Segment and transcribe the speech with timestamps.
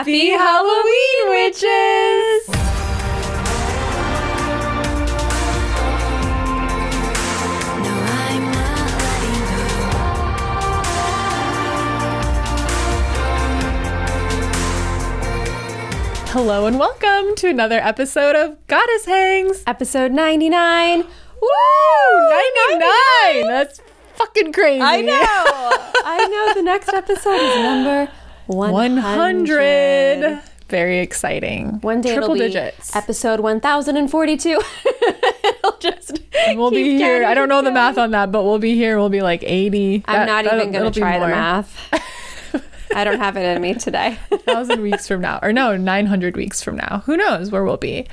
[0.00, 1.66] Happy Halloween, witches!
[16.30, 19.62] Hello and welcome to another episode of Goddess Hangs.
[19.66, 21.00] Episode 99.
[21.00, 22.30] Woo!
[22.70, 23.48] 99!
[23.48, 23.82] That's
[24.14, 24.80] fucking crazy.
[24.80, 25.12] I know.
[26.06, 26.54] I know.
[26.54, 28.10] The next episode is number
[28.50, 29.02] 100.
[29.02, 30.42] 100.
[30.68, 31.80] Very exciting.
[31.80, 32.94] One day Triple it'll be digits.
[32.94, 34.50] episode 1042.
[35.44, 36.20] it'll just
[36.54, 37.24] we'll be here.
[37.24, 38.96] I don't know the math on that, but we'll be here.
[38.98, 40.04] We'll be like 80.
[40.06, 41.76] I'm That- not even going to try the math.
[42.94, 44.18] I don't have it in me today.
[44.30, 47.02] thousand weeks from now, or no, 900 weeks from now.
[47.06, 48.06] Who knows where we'll be?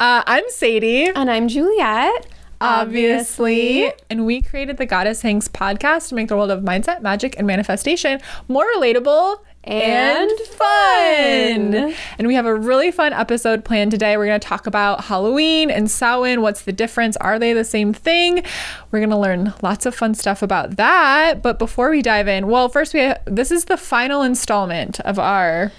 [0.00, 1.06] Uh, I'm Sadie.
[1.08, 2.26] and I'm Juliet.
[2.60, 3.92] obviously.
[4.10, 7.46] And we created the Goddess Hangs podcast to make the world of mindset, magic, and
[7.46, 11.94] manifestation more relatable and, fun.
[12.18, 14.16] And we have a really fun episode planned today.
[14.16, 16.42] We're going to talk about Halloween and Samhain.
[16.42, 17.16] What's the difference?
[17.18, 18.44] Are they the same thing?
[18.90, 21.42] We're going to learn lots of fun stuff about that.
[21.42, 25.72] But before we dive in, well, first we this is the final installment of our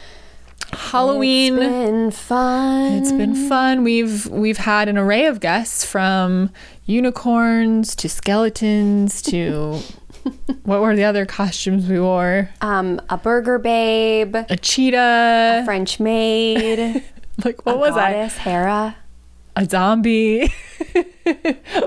[0.72, 2.94] Halloween It's been fun.
[2.94, 3.84] it's been fun.
[3.84, 6.50] We've we've had an array of guests from
[6.86, 9.80] unicorns to skeletons to
[10.64, 12.50] what were the other costumes we wore?
[12.62, 15.60] um, a burger babe, A cheetah.
[15.62, 17.04] A French maid,
[17.46, 18.12] like what was I?
[18.14, 18.98] goddess, Hera.
[19.58, 20.52] A zombie.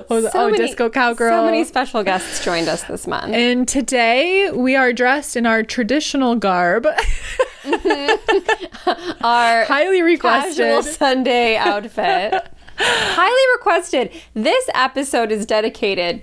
[0.09, 0.33] Was?
[0.33, 1.31] So oh, many- disco cowgirl.
[1.31, 3.35] So many special guests joined us this month.
[3.35, 6.87] and today we are dressed in our traditional garb,
[9.23, 10.83] Our highly requested.
[10.85, 12.33] Sunday outfit.
[12.79, 14.13] Highly requested.
[14.35, 16.23] This episode is dedicated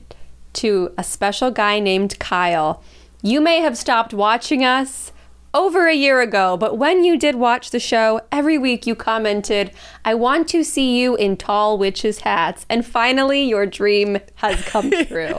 [0.56, 2.84] to a special guy named Kyle.
[3.22, 5.11] You may have stopped watching us
[5.56, 9.72] over a year ago, but when you did watch the show, every week you commented,
[10.03, 12.66] I want to see you in tall witches' hats.
[12.70, 15.38] And finally, your dream has come true.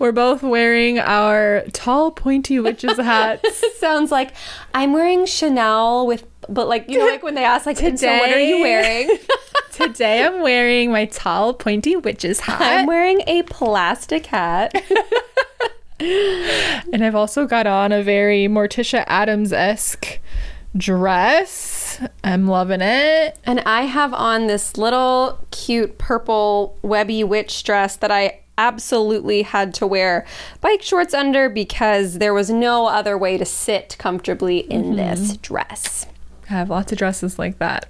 [0.00, 3.62] We're both wearing our tall, pointy witches hats.
[3.78, 4.32] sounds like
[4.74, 8.18] I'm wearing Chanel with, but like, you know, like when they ask, like, today, so
[8.18, 9.16] what are you wearing?
[9.72, 12.60] Today I'm wearing my tall, pointy witch's hat.
[12.62, 14.72] I'm wearing a plastic hat.
[16.92, 20.20] and I've also got on a very Morticia Addams esque
[20.76, 22.00] dress.
[22.22, 23.36] I'm loving it.
[23.44, 29.74] And I have on this little cute purple webby witch dress that I absolutely had
[29.74, 30.24] to wear
[30.60, 34.96] bike shorts under because there was no other way to sit comfortably in mm-hmm.
[34.96, 36.06] this dress.
[36.50, 37.86] I have lots of dresses like that.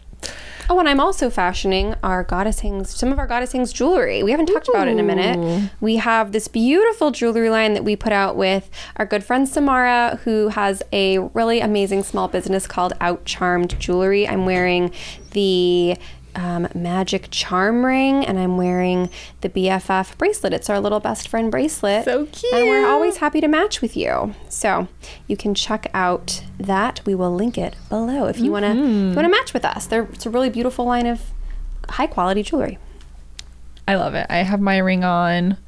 [0.70, 4.22] Oh, and I'm also fashioning our goddess hangs, some of our goddess hangs jewelry.
[4.22, 5.70] We haven't talked about it in a minute.
[5.80, 10.20] We have this beautiful jewelry line that we put out with our good friend Samara,
[10.24, 14.26] who has a really amazing small business called Out Charmed Jewelry.
[14.26, 14.90] I'm wearing
[15.32, 15.98] the
[16.36, 20.52] um, magic charm ring, and I'm wearing the BFF bracelet.
[20.52, 22.04] It's our little best friend bracelet.
[22.04, 22.52] So cute.
[22.54, 24.34] And we're always happy to match with you.
[24.48, 24.88] So
[25.26, 27.00] you can check out that.
[27.06, 29.14] We will link it below if you want to Mm-hmm.
[29.14, 29.86] want to match with us.
[29.86, 31.20] They're, it's a really beautiful line of
[31.88, 32.78] high quality jewelry.
[33.86, 34.26] I love it.
[34.30, 35.58] I have my ring on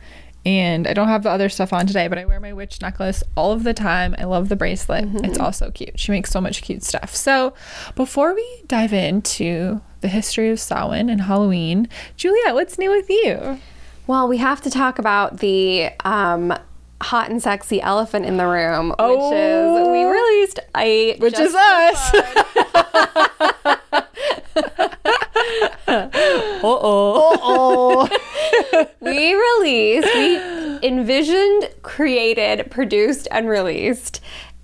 [0.44, 3.22] and I don't have the other stuff on today, but I wear my witch necklace
[3.36, 4.14] all of the time.
[4.16, 5.04] I love the bracelet.
[5.24, 5.98] It's also cute.
[5.98, 7.14] She makes so much cute stuff.
[7.16, 7.52] So,
[7.96, 13.60] before we dive into the history of Samhain and Halloween, Juliet, what's new with you?
[14.06, 16.56] Well, we have to talk about the um,
[17.02, 21.18] hot and sexy elephant in the room, which is we released a Oh.
[21.18, 22.10] Which is us.
[26.62, 28.08] oh Uh-oh.
[29.00, 34.20] we released, we envisioned, created, produced, and released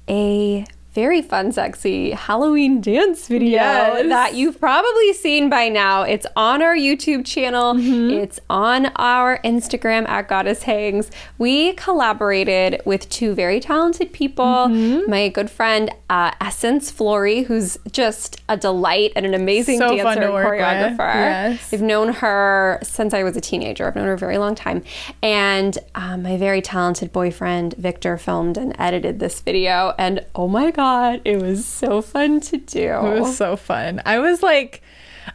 [0.09, 0.65] a
[0.95, 4.09] very fun, sexy Halloween dance video Yes.
[4.11, 6.03] that you've probably seen by now.
[6.03, 11.11] It's on our YouTube channel, it's on our Instagram at Goddess Hangs.
[11.39, 14.69] We collaborated with two very talented people.
[14.69, 20.03] My good friend, uh, Essence Flory, who's just a delight and an amazing So dancer
[20.05, 20.61] fun to and work with.
[20.61, 21.15] choreographer.
[21.15, 21.73] Yes.
[21.73, 23.87] I've known her since I was a teenager.
[23.87, 24.83] I've known her a very long time.
[25.23, 29.95] And um, my very talented boyfriend, Victor, filmed and edited this video.
[29.99, 30.82] And oh my God,
[31.25, 32.81] it was so fun to do.
[32.81, 34.01] It was so fun.
[34.05, 34.83] I was like,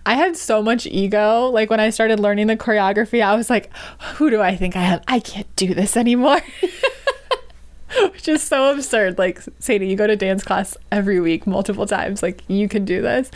[0.05, 1.47] I had so much ego.
[1.47, 3.69] Like when I started learning the choreography, I was like,
[4.15, 5.01] who do I think I am?
[5.07, 6.41] I can't do this anymore.
[8.11, 9.17] which is so absurd.
[9.17, 12.21] Like, Sadie, you go to dance class every week, multiple times.
[12.21, 13.31] Like, you can do this.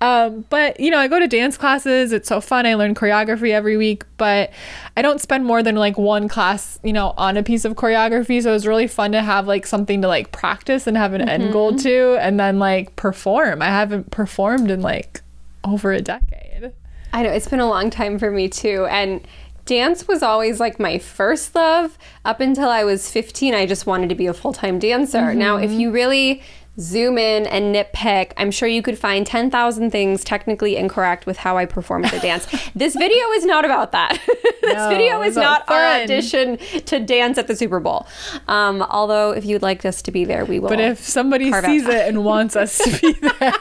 [0.00, 2.12] Um, but, you know, I go to dance classes.
[2.12, 2.66] It's so fun.
[2.66, 4.50] I learn choreography every week, but
[4.96, 8.42] I don't spend more than like one class, you know, on a piece of choreography.
[8.42, 11.26] So it was really fun to have like something to like practice and have an
[11.26, 13.62] end goal to, and then like perform.
[13.62, 15.22] I haven't performed in like
[15.64, 16.72] over a decade.
[17.12, 18.86] I know it's been a long time for me too.
[18.90, 19.26] And
[19.64, 21.98] dance was always like my first love.
[22.24, 25.34] Up until I was 15, I just wanted to be a full time dancer.
[25.34, 25.80] Now, if mm-hmm.
[25.80, 26.42] you really
[26.80, 31.56] zoom in and nitpick, I'm sure you could find 10,000 things technically incorrect with how
[31.56, 32.46] I perform at the dance.
[32.74, 34.18] this video is not about that.
[34.62, 38.06] this No, video is not our audition to dance at the Super Bowl.
[38.48, 40.68] Um, although, if you'd like us to be there, we will.
[40.68, 43.54] But if somebody out sees it and wants us to be there,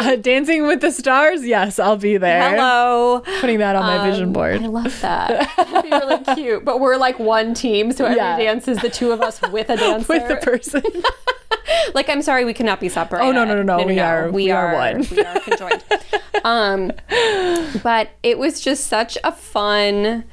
[0.00, 2.50] uh, Dancing with the Stars, yes, I'll be there.
[2.50, 3.22] Hello.
[3.40, 4.62] Putting that on my vision Um, board.
[4.62, 5.50] I love that.
[5.56, 6.64] That'd be really cute.
[6.64, 8.36] But we're like one team, so every Yeah.
[8.36, 10.12] dance is the two of us with a dancer.
[10.12, 10.82] with the person.
[11.94, 13.26] like, I'm sorry, we cannot be separated.
[13.28, 15.06] Oh, no, no, no, no, we are- we are one.
[15.10, 15.84] We are conjoined.
[16.44, 16.92] um,
[17.82, 20.24] but it was just such a fun,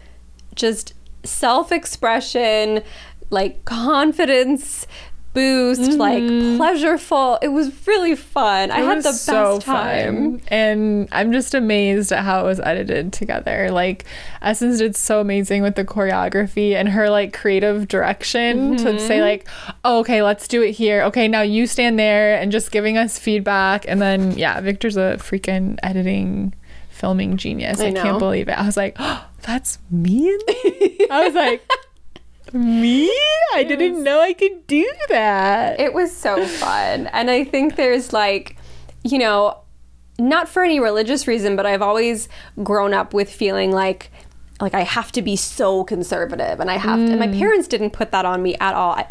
[0.55, 0.93] just
[1.23, 2.81] self-expression,
[3.29, 4.87] like confidence
[5.37, 7.37] boost, like pleasureful.
[7.41, 8.71] It was really fun.
[8.71, 8.87] I Mm-hmm.
[8.89, 10.39] Had the best so time.
[10.39, 10.41] fun.
[10.47, 13.69] And I'm just amazed at how it was edited together.
[13.71, 14.05] Like
[14.41, 19.07] Essence did so amazing with the choreography and her like creative direction to Mm-hmm.
[19.07, 19.47] say like,
[19.85, 21.03] oh, okay, let's do it here.
[21.03, 23.85] Okay, now you stand there and just giving us feedback.
[23.87, 26.53] And then yeah, Victor's a freaking editing
[26.89, 27.79] filming genius.
[27.79, 28.53] I I, can't believe it.
[28.57, 30.25] I was like, oh, that's me?
[31.11, 31.61] I was like,
[32.53, 33.11] me?
[33.53, 35.79] I didn't know I could do that.
[35.79, 37.07] It was so fun.
[37.07, 38.57] And I think there's like,
[39.03, 39.59] you know,
[40.19, 42.27] not for any religious reason, but I've always
[42.63, 44.11] grown up with feeling like
[44.59, 47.37] like I have to be so conservative and I have to, and my mm.
[47.37, 48.93] parents didn't put that on me at all.
[48.93, 49.07] I,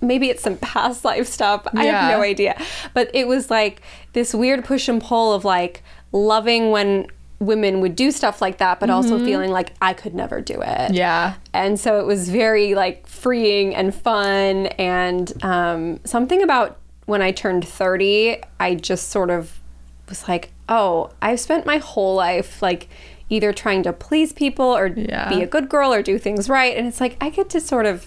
[0.00, 1.66] maybe it's some past life stuff.
[1.74, 2.60] I have no idea.
[2.94, 3.82] But it was like
[4.12, 5.82] this weird push and pull of like
[6.12, 7.06] loving when
[7.40, 10.92] women would do stuff like that, but also feeling like I could never do it.
[10.92, 11.34] yeah.
[11.52, 14.66] And so it was very like freeing and fun.
[14.78, 19.60] And um, something about when I turned 30, I just sort of
[20.08, 22.88] was like, oh, I've spent my whole life like
[23.30, 25.28] either trying to please people or Yeah.
[25.28, 26.76] be a good girl or do things right.
[26.76, 28.06] And it's like, I get to sort of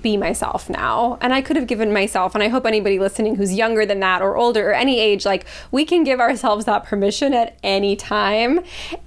[0.00, 1.18] be myself now.
[1.20, 4.22] And I could have given myself, and I hope anybody listening who's younger than that
[4.22, 8.60] or older or any age, like we can give ourselves that permission at any time.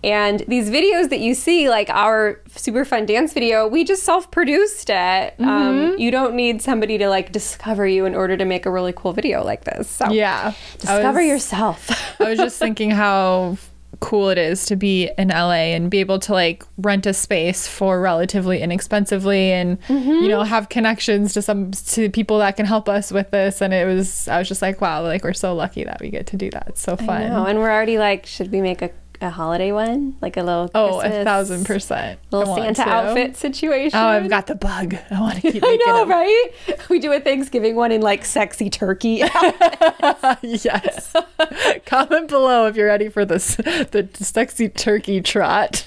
[0.03, 4.31] And these videos that you see, like our super fun dance video, we just self
[4.31, 5.35] produced it.
[5.39, 8.93] Um, you don't need somebody to like discover you in order to make a really
[8.93, 9.89] cool video like this.
[9.89, 10.53] So Yeah.
[10.79, 11.89] Discover was- yourself.
[12.19, 13.57] I was just thinking how
[14.01, 17.67] cool it is to be in LA and be able to like rent a space
[17.67, 20.49] for relatively inexpensively and you know mm-hmm.
[20.49, 23.61] have connections to some to people that can help us with this.
[23.61, 26.27] And it was I was just like wow like we're so lucky that we get
[26.27, 26.67] to do that.
[26.69, 27.21] It's so fun.
[27.21, 28.89] And we're already like, should we make a,
[29.21, 30.15] a holiday one?
[30.21, 32.89] Like a little oh a thousand percent little Santa to.
[32.89, 33.99] outfit situation.
[33.99, 35.63] oh I've got the bug I want to keep it.
[35.63, 36.09] I know, them.
[36.09, 36.49] right?
[36.89, 39.15] We do a Thanksgiving one in like sexy turkey.
[40.41, 41.13] yes
[41.85, 45.85] comment below if you're ready for this the sexy turkey trot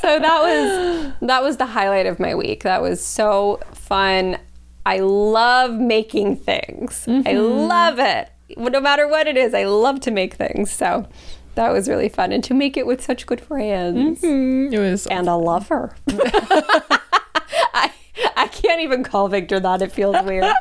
[0.00, 2.62] so that was that was the highlight of my week.
[2.62, 4.38] That was so fun.
[4.84, 7.04] I love making things.
[7.06, 7.68] I mm-hmm.
[7.68, 8.30] love it.
[8.56, 10.70] No matter what it is, I love to make things.
[10.70, 11.06] So
[11.54, 14.72] that was really fun and to make it with such good friends mm-hmm.
[14.72, 15.94] it was and a lover.
[16.08, 17.92] I
[18.36, 19.82] I can't even call Victor that.
[19.82, 20.52] It feels weird.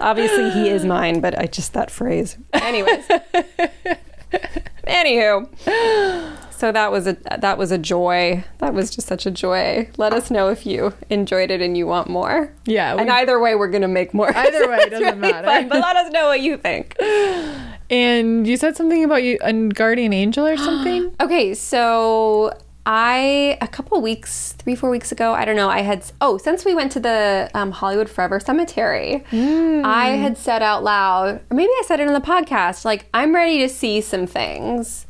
[0.00, 2.38] Obviously, he is mine, but I just that phrase.
[2.52, 3.06] Anyways.
[4.86, 5.48] Anywho.
[6.56, 8.44] So that was a that was a joy.
[8.58, 9.90] That was just such a joy.
[9.98, 12.52] Let us know if you enjoyed it and you want more.
[12.64, 14.34] yeah we and either way, we're gonna make more.
[14.34, 15.46] Either way, it doesn't really matter.
[15.46, 16.96] fun, but let us know what you think.
[17.88, 21.14] And you said something about you a guardian angel or something?
[21.20, 22.52] Okay, so
[22.84, 25.68] I a couple weeks, three four weeks ago, I don't know.
[25.68, 30.62] I had oh since we went to the um, Hollywood Forever Cemetery, I had said
[30.62, 34.00] out loud, or maybe I said it in the podcast, like I'm ready to see
[34.00, 35.05] some things.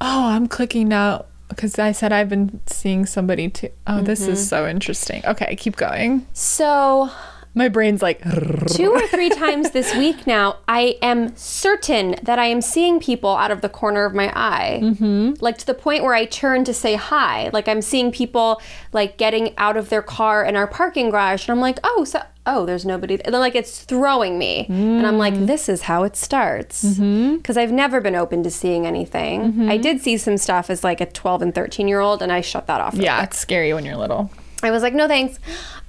[0.00, 3.70] Oh, I'm clicking now because I said I've been seeing somebody too.
[3.86, 4.32] Oh, this Mm-hmm.
[4.32, 5.24] is so interesting.
[5.24, 6.26] Okay, keep going.
[6.32, 7.10] So
[7.56, 8.22] My brain's like,
[8.68, 13.34] two or three times this week now, I am certain that I am seeing people
[13.34, 14.80] out of the corner of my eye.
[14.82, 15.34] Mm-hmm.
[15.40, 17.48] Like to the point where I turn to say hi.
[17.54, 18.60] Like I'm seeing people
[18.92, 22.20] like getting out of their car in our parking garage, and I'm like, oh, so
[22.44, 23.14] oh, there's nobody.
[23.24, 25.46] And then like it's throwing me, and I'm like, mm.
[25.46, 26.84] this is how it starts.
[26.84, 27.36] Mm-hmm.
[27.36, 29.52] Because I've never been open to seeing anything.
[29.52, 29.70] Mm-hmm.
[29.70, 32.42] I did see some stuff as like a 12 and 13 year old, and I
[32.42, 32.94] shut that off.
[32.96, 33.30] yeah, quick.
[33.30, 34.30] it's scary when you're little.
[34.66, 35.38] I was like, no thanks.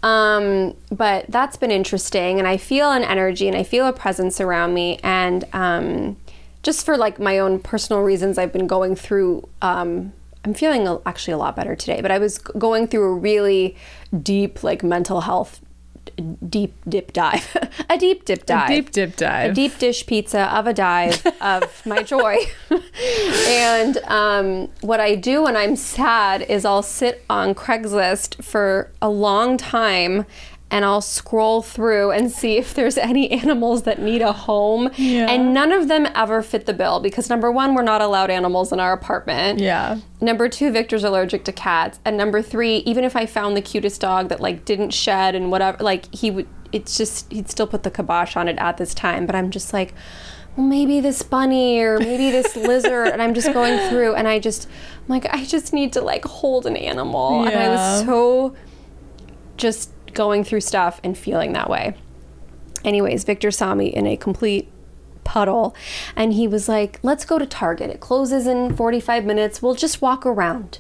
[0.04, 2.40] Um, but that's been interesting.
[2.40, 5.00] And I feel an energy and I feel a presence around me.
[5.04, 6.18] And um,
[6.64, 9.48] just for like my own personal reasons, I've been going through.
[9.62, 10.14] Um,
[10.46, 13.76] I'm feeling actually a lot better today, but I was going through a really
[14.22, 15.60] deep, like mental health
[16.50, 17.56] deep dip dive.
[17.90, 18.70] a deep dip dive.
[18.70, 19.52] Deep dip dive.
[19.52, 22.38] A deep dish pizza of a dive of my joy.
[23.48, 29.10] and um, what I do when I'm sad is I'll sit on Craigslist for a
[29.10, 30.26] long time
[30.70, 34.90] and I'll scroll through and see if there's any animals that need a home.
[34.96, 35.30] Yeah.
[35.30, 38.72] And none of them ever fit the bill because number one, we're not allowed animals
[38.72, 39.60] in our apartment.
[39.60, 40.00] Yeah.
[40.20, 42.00] Number two, Victor's allergic to cats.
[42.04, 45.52] And number three, even if I found the cutest dog that like didn't shed and
[45.52, 48.94] whatever, like he would, it's just, he'd still put the kibosh on it at this
[48.94, 49.26] time.
[49.26, 49.94] But I'm just like,
[50.58, 53.08] well, maybe this bunny or maybe this lizard.
[53.08, 54.68] And I'm just going through and I just,
[55.00, 57.46] I'm like, I just need to like hold an animal.
[57.48, 58.54] And I was so
[59.56, 61.96] just going through stuff and feeling that way.
[62.84, 64.70] Anyways, Victor saw me in a complete
[65.24, 65.76] puddle
[66.16, 67.90] and he was like, Let's go to Target.
[67.90, 69.62] It closes in 45 minutes.
[69.62, 70.80] We'll just walk around.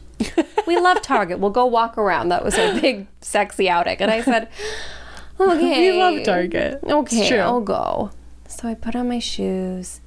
[0.65, 1.39] we love Target.
[1.39, 2.29] We'll go walk around.
[2.29, 3.97] That was our big, sexy outing.
[3.99, 4.49] And I said,
[5.39, 5.91] Okay.
[5.91, 6.79] We love Target.
[6.83, 7.39] Okay.
[7.39, 8.11] I'll go.
[8.47, 9.99] So I put on my shoes.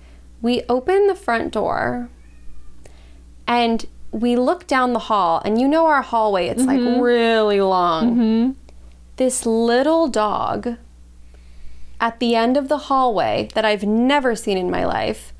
[0.42, 2.08] We open the front door
[3.46, 5.40] and we look down the hall.
[5.44, 6.86] And you know our hallway, it's Mm-hmm.
[6.94, 8.56] like really long.
[9.20, 10.78] This little dog
[12.00, 15.34] at the end of the hallway that I've never seen in my life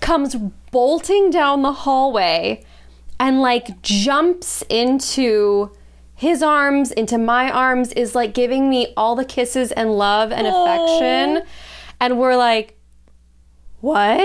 [0.00, 0.34] comes
[0.70, 2.64] bolting down the hallway
[3.20, 5.72] and like jumps into
[6.14, 10.46] his arms into my arms is like giving me all the kisses and love and
[10.46, 11.46] affection.
[12.00, 12.78] And we're like
[13.82, 14.24] what?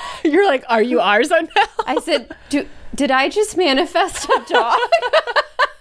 [0.24, 1.46] You're like, are you ours now?
[1.84, 4.78] i said Do, did i just manifest a dog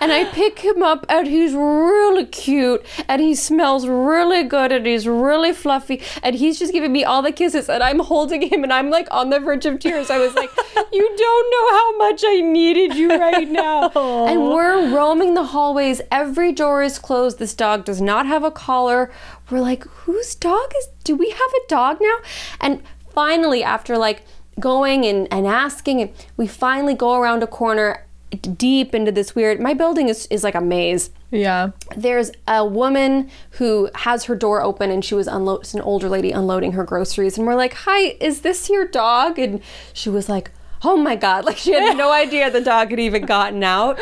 [0.00, 4.86] and I pick him up, and he's really cute, and he smells really good, and
[4.86, 8.62] he's really fluffy, and he's just giving me all the kisses, and I'm holding him,
[8.62, 10.10] and I'm like on the verge of tears.
[10.10, 10.50] I was like,
[10.92, 13.90] "You don't know how much I needed you right now."
[14.26, 16.00] and we're roaming the hallways.
[16.10, 17.38] Every door is closed.
[17.38, 19.10] This dog does not have a collar.
[19.50, 20.88] We're like, "Whose dog is?
[21.04, 22.18] Do we have a dog now?"
[22.60, 24.24] And finally, after like
[24.60, 28.04] going and, and asking, and we finally go around a corner
[28.40, 31.10] deep into this weird my building is, is like a maze.
[31.30, 31.70] Yeah.
[31.96, 36.08] there's a woman who has her door open and she was unload it's an older
[36.08, 39.38] lady unloading her groceries and we're like hi is this your dog?
[39.38, 39.60] And
[39.92, 40.50] she was like
[40.82, 43.96] oh my god like she had no idea the dog had even gotten out.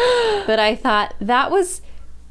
[0.46, 1.82] But i thought that was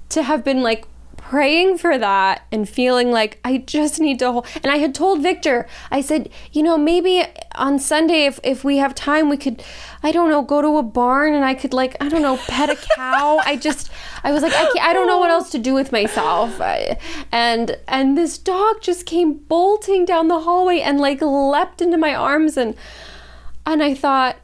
[0.10, 0.86] to have been like
[1.30, 4.48] praying for that and feeling like I just need to hold.
[4.64, 8.78] And I had told Victor, I said, you know, maybe on Sunday, if, if we
[8.78, 9.64] have time, we could,
[10.02, 12.72] I don't know, go to a barn and I could, like, I don't know, pet
[12.72, 13.42] a cow.
[13.46, 13.92] I just,
[14.24, 16.60] I was like, I, I don't know what else to do with myself.
[17.32, 22.16] And, and this dog just came bolting down the hallway and, like, leapt into my
[22.16, 22.58] arms.
[22.58, 22.76] And,
[23.68, 24.38] and I thought,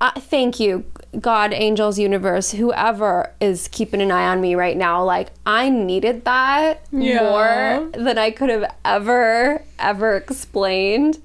[0.00, 0.84] uh, thank you,
[1.18, 5.02] God, angels, universe, whoever is keeping an eye on me right now.
[5.02, 7.22] Like, I needed that Yeah.
[7.22, 11.18] more than I could have ever, ever explained.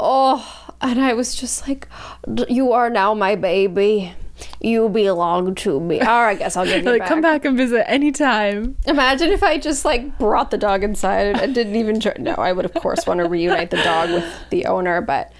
[0.00, 1.88] Oh, and I was just like,
[2.32, 4.14] "D- You are now my baby.
[4.60, 6.00] You belong to me.
[6.00, 7.08] Or I guess I'll give you Like, back.
[7.08, 8.76] come back and visit anytime.
[8.86, 12.14] Imagine if I just like brought the dog inside and didn't even try.
[12.18, 15.32] No, I would of course want to reunite the dog with the owner, but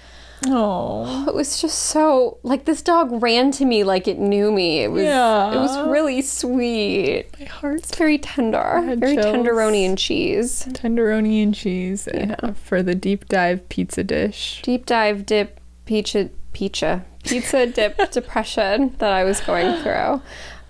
[0.47, 1.25] Oh.
[1.27, 4.79] it was just so like this dog ran to me like it knew me.
[4.83, 5.51] It was Yeah.
[5.53, 7.25] it was really sweet.
[7.39, 9.25] My heart's very tender, very chills.
[9.25, 10.65] tenderoni and cheese.
[10.71, 14.61] Tenderoni and cheese uh, for the deep dive pizza dish.
[14.63, 20.21] Deep dive dip pizza pizza pizza dip depression that I was going through.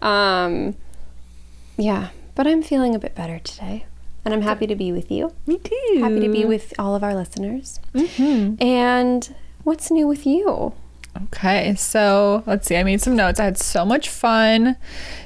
[0.02, 0.76] Um,
[1.78, 3.86] yeah, but I'm feeling a bit better today,
[4.26, 5.34] and I'm happy to be with you.
[5.46, 6.00] Me too.
[6.00, 7.80] Happy to be with all of our listeners.
[7.94, 8.62] Mhm.
[8.62, 10.74] And what's new with you?
[11.26, 12.78] Okay, so let's see.
[12.78, 13.40] I made some notes.
[13.40, 14.78] I had so much fun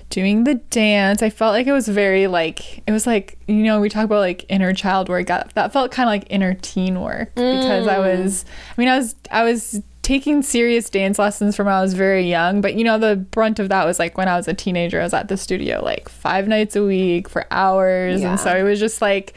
[0.09, 1.21] doing the dance.
[1.21, 4.19] I felt like it was very like it was like you know we talk about
[4.19, 5.27] like inner child work.
[5.27, 7.99] That, that felt kind of like inner teen work because I mm.
[7.99, 8.45] was.
[8.75, 12.29] I mean, I was I was taking serious dance lessons from when I was very
[12.29, 14.99] young, but you know the brunt of that was like when I was a teenager.
[14.99, 18.31] I was at the studio like five nights a week for hours, Yeah.
[18.31, 19.33] and so it was just like.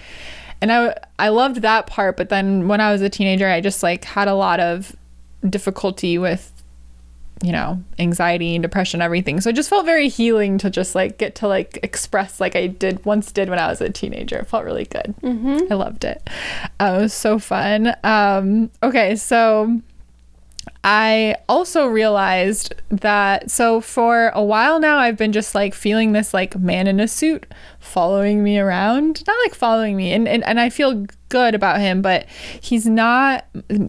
[0.61, 3.83] And I, I loved that part, but then when I was a teenager, I just
[3.83, 4.95] like had a lot of
[5.49, 6.53] difficulty with
[7.43, 9.41] you know anxiety and depression everything.
[9.41, 12.67] So it just felt very healing to just like get to like express like i
[12.67, 14.39] did once did when i was a teenager.
[14.39, 15.15] It felt really good.
[15.23, 15.71] Mm-hmm.
[15.71, 16.29] i loved it.
[16.81, 17.95] Uh, it was so fun.
[18.03, 19.81] Um okay so
[20.89, 26.33] I also realized that so for a while now I've been just like feeling this
[26.33, 27.45] like man in a suit
[27.81, 29.25] following me around.
[29.27, 32.27] Not like following me and, and, and I feel good about him, but
[32.61, 33.47] he's not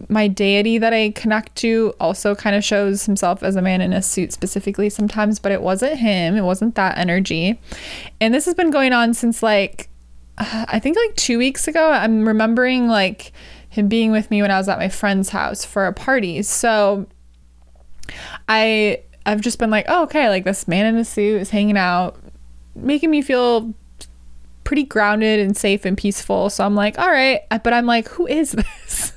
[0.08, 3.92] my deity that I connect to also kind of shows himself as a man in
[3.92, 6.36] a suit specifically sometimes, but it wasn't him.
[6.36, 7.60] It wasn't that energy.
[8.20, 9.88] And this has been going on since like
[10.38, 11.90] uh, I think like 2 weeks ago.
[11.90, 13.32] I'm remembering like
[13.78, 16.42] him being with me when I was at my friend's house for a party.
[16.42, 17.06] So
[18.48, 21.76] I I've just been like, oh, okay, like this man in a suit is hanging
[21.76, 22.18] out,
[22.74, 23.74] making me feel
[24.64, 26.50] pretty grounded and safe and peaceful.
[26.50, 29.12] So I'm like, all right, but I'm like, who is this?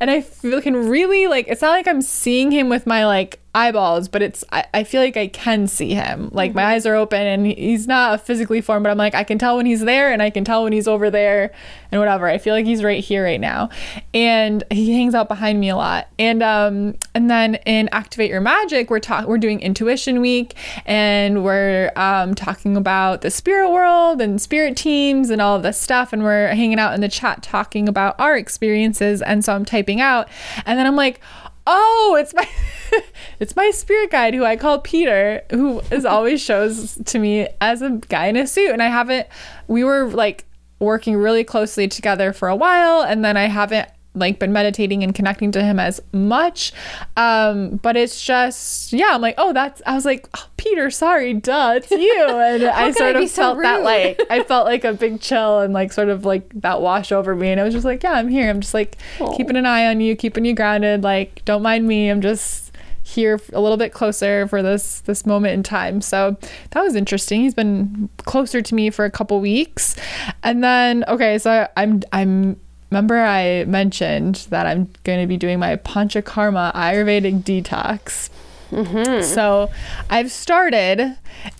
[0.00, 3.40] and I feel can really like it's not like I'm seeing him with my like
[3.54, 6.28] eyeballs, but it's I, I feel like I can see him.
[6.32, 6.56] Like mm-hmm.
[6.56, 9.56] my eyes are open and he's not physically formed, but I'm like I can tell
[9.56, 11.52] when he's there and I can tell when he's over there
[11.92, 12.26] and whatever.
[12.26, 13.70] I feel like he's right here right now.
[14.12, 16.08] And he hangs out behind me a lot.
[16.18, 21.44] And um and then in Activate Your Magic, we're talking we're doing intuition week and
[21.44, 26.12] we're um talking about the spirit world and spirit teams and all of this stuff
[26.12, 30.00] and we're hanging out in the chat talking about our experiences and so I'm typing
[30.00, 30.28] out
[30.66, 31.20] and then I'm like
[31.66, 32.48] oh, it's my
[33.40, 37.82] it's my spirit guide who I call Peter, who is always shows to me as
[37.82, 38.70] a guy in a suit.
[38.70, 39.26] And I haven't
[39.68, 40.44] we were like
[40.80, 45.14] working really closely together for a while and then I haven't like been meditating and
[45.14, 46.72] connecting to him as much.
[47.16, 51.34] Um, but it's just yeah, I'm like, oh, that's I was like, oh, Peter, sorry,
[51.34, 52.26] duh, it's you.
[52.28, 55.60] And I sort I of felt so that like I felt like a big chill
[55.60, 57.50] and like sort of like that wash over me.
[57.50, 58.48] And I was just like, yeah, I'm here.
[58.48, 59.36] I'm just like Aww.
[59.36, 61.02] keeping an eye on you, keeping you grounded.
[61.02, 62.08] Like, don't mind me.
[62.08, 62.64] I'm just
[63.04, 66.00] here a little bit closer for this this moment in time.
[66.00, 66.36] So
[66.70, 67.42] that was interesting.
[67.42, 69.94] He's been closer to me for a couple weeks.
[70.42, 72.58] And then okay, so I'm I'm
[72.94, 78.30] remember I mentioned that I'm going to be doing my Panchakarma Ayurvedic detox.
[78.70, 79.24] Mm-hmm.
[79.24, 79.68] So
[80.08, 81.16] I've started,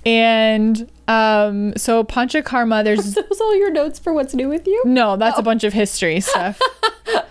[0.07, 2.85] and um, so Panchakarma.
[2.85, 4.81] There's those all your notes for what's new with you?
[4.87, 5.41] No, that's oh.
[5.41, 6.61] a bunch of history stuff.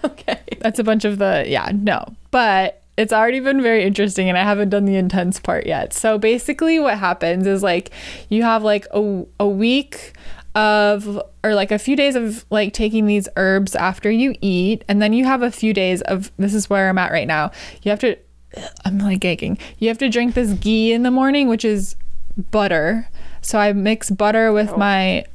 [0.03, 4.37] okay, that's a bunch of the yeah no, but it's already been very interesting and
[4.37, 5.93] I haven't done the intense part yet.
[5.93, 7.89] So basically what happens is like
[8.29, 10.13] you have like a, a week
[10.55, 15.01] of or like a few days of like taking these herbs after you eat and
[15.01, 17.51] then you have a few days of this is where I'm at right now.
[17.81, 18.17] You have to
[18.85, 19.57] I'm like gagging.
[19.79, 21.95] You have to drink this ghee in the morning which is
[22.51, 23.09] butter.
[23.41, 24.77] So I mix butter with oh.
[24.77, 25.25] my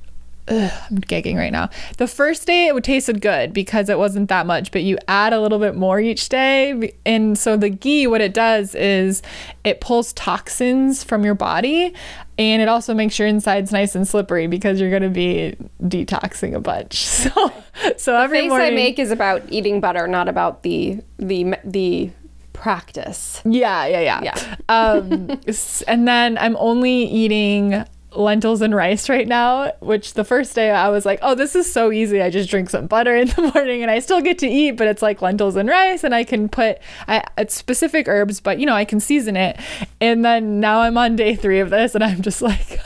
[0.50, 1.68] Ugh, I'm gagging right now.
[1.98, 5.34] The first day it would tasted good because it wasn't that much, but you add
[5.34, 6.94] a little bit more each day.
[7.04, 9.20] And so the ghee, what it does is
[9.64, 11.92] it pulls toxins from your body
[12.38, 16.54] and it also makes your insides nice and slippery because you're going to be detoxing
[16.54, 17.06] a bunch.
[17.18, 17.52] So,
[17.96, 21.56] so the every face morning, I make is about eating butter, not about the the
[21.64, 22.10] the
[22.52, 23.40] practice.
[23.44, 24.20] Yeah, yeah, yeah.
[24.22, 24.56] Yeah.
[24.68, 25.40] um,
[25.88, 30.88] and then I'm only eating lentils and rice right now, which the first day I
[30.88, 32.22] was like, oh, this is so easy.
[32.22, 34.86] I just drink some butter in the morning and I still get to eat, but
[34.86, 38.66] it's like lentils and rice and I can put I, it's specific herbs, but you
[38.66, 39.58] know, I can season it.
[40.00, 42.80] And then now I'm on day three of this and I'm just like,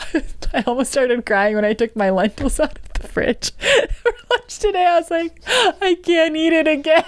[0.55, 4.59] I almost started crying when I took my lentils out of the fridge for lunch
[4.59, 4.85] today.
[4.85, 7.05] I was like, I can't eat it again.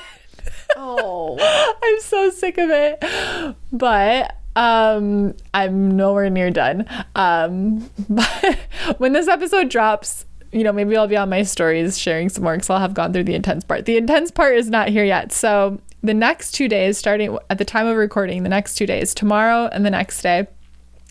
[0.77, 1.39] Oh,
[1.83, 3.57] I'm so sick of it.
[3.73, 6.87] But um, I'm nowhere near done.
[7.15, 8.59] Um, but
[8.99, 12.55] when this episode drops, you know, maybe I'll be on my stories sharing some more
[12.55, 13.87] because I'll have gone through the intense part.
[13.87, 15.33] The intense part is not here yet.
[15.33, 19.15] So the next two days, starting at the time of recording, the next two days,
[19.15, 20.47] tomorrow and the next day,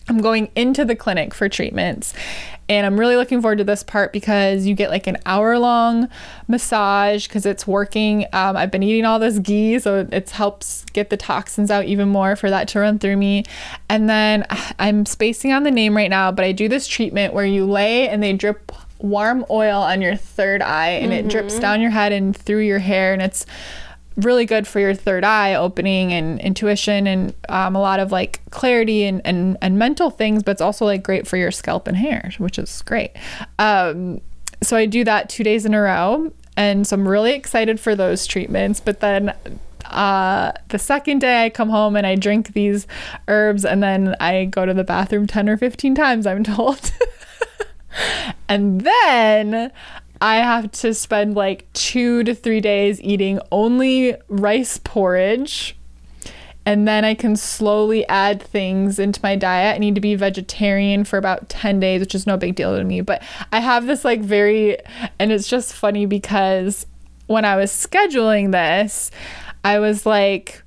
[0.08, 2.12] I'm going into the clinic for treatments.
[2.68, 6.08] And I'm really looking forward to this part because you get like an hour long
[6.48, 8.26] massage because it's working.
[8.32, 12.08] Um, I've been eating all this ghee, so it helps get the toxins out even
[12.08, 13.44] more for that to run through me.
[13.90, 14.46] And then
[14.78, 18.08] I'm spacing on the name right now, but I do this treatment where you lay
[18.08, 21.26] and they drip warm oil on your third eye and mm-hmm.
[21.26, 21.62] it drips mm-hmm.
[21.62, 23.12] down your head and through your hair.
[23.12, 23.44] And it's
[24.16, 28.40] really good for your third eye opening and intuition and um, a lot of like
[28.50, 31.96] clarity and, and, and mental things, but it's also like great for your scalp and
[31.96, 33.10] hair, which is great.
[33.58, 34.20] Um,
[34.62, 36.32] so I do that two days in a row.
[36.56, 38.80] And so I'm really excited for those treatments.
[38.80, 39.34] But then
[39.86, 42.86] uh, the second day I come home and I drink these
[43.28, 46.92] herbs and then I go to the bathroom 10 or 15 times, I'm told.
[48.48, 49.72] and then
[50.24, 55.76] I have to spend like two to three days eating only rice porridge.
[56.64, 59.74] And then I can slowly add things into my diet.
[59.74, 62.84] I need to be vegetarian for about 10 days, which is no big deal to
[62.84, 63.02] me.
[63.02, 64.78] But I have this like very,
[65.18, 66.86] and it's just funny because
[67.26, 69.10] when I was scheduling this,
[69.62, 70.62] I was like,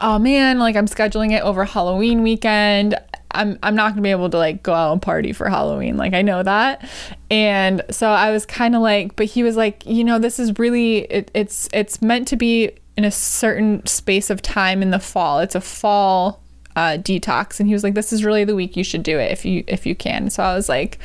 [0.00, 2.96] oh man, like I'm scheduling it over Halloween weekend.
[3.36, 5.96] I'm I'm not gonna be able to like go out and party for Halloween.
[5.96, 6.88] Like I know that.
[7.30, 10.58] And so I was kind of like, but he was like, you know, this is
[10.58, 14.98] really it, it's it's meant to be in a certain space of time in the
[14.98, 15.40] fall.
[15.40, 16.42] It's a fall
[16.76, 19.32] uh, detox, and he was like, this is really the week you should do it
[19.32, 20.30] if you if you can.
[20.30, 20.98] So I was like,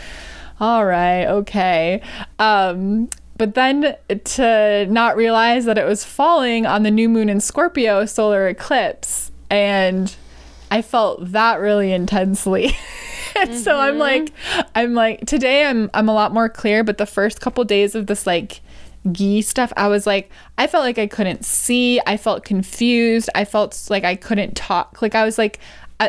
[0.60, 2.02] all right, okay.
[2.40, 7.40] Um, but then to not realize that it was falling on the new moon in
[7.40, 10.16] Scorpio solar eclipse, and
[10.72, 12.70] I felt that really intensely.
[13.36, 13.54] mm-hmm.
[13.56, 14.32] So I'm like,
[14.74, 18.08] I'm like, today I'm I'm a lot more clear, but the first couple days of
[18.08, 18.62] this like
[19.12, 22.00] ghee stuff, I was like, I felt like I couldn't see.
[22.08, 23.30] I felt confused.
[23.36, 25.02] I felt like I couldn't talk.
[25.02, 25.60] Like I was like,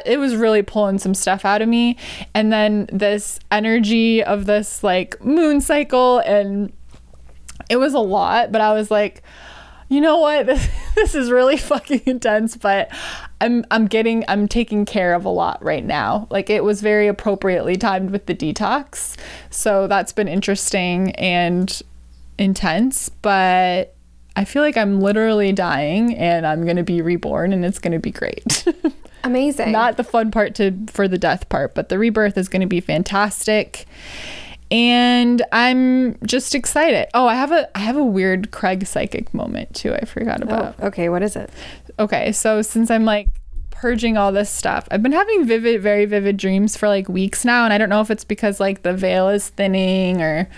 [0.07, 1.96] it was really pulling some stuff out of me.
[2.33, 6.72] And then this energy of this like moon cycle, and
[7.68, 9.22] it was a lot, but I was like,
[9.92, 12.90] you know what this, this is really fucking intense but
[13.42, 17.09] i'm i'm getting i'm taking care of a lot right now like it was very
[17.09, 19.16] appropriately timed with the detox
[19.50, 21.83] so that's been interesting and
[22.38, 23.94] intense but
[24.37, 27.92] i feel like i'm literally dying and i'm going to be reborn and it's going
[27.92, 28.64] to be great
[29.24, 32.62] amazing not the fun part to for the death part but the rebirth is going
[32.62, 33.87] to be fantastic
[34.72, 37.07] and I'm just excited.
[37.12, 39.94] Oh, I have a I have a weird Craig psychic moment too.
[39.94, 40.76] I forgot about.
[40.81, 41.50] Oh, okay, what is it?
[41.98, 43.28] Okay, so since I'm like
[43.70, 47.64] purging all this stuff, I've been having vivid, very vivid dreams for like weeks now,
[47.64, 50.48] and I don't know if it's because like the veil is thinning or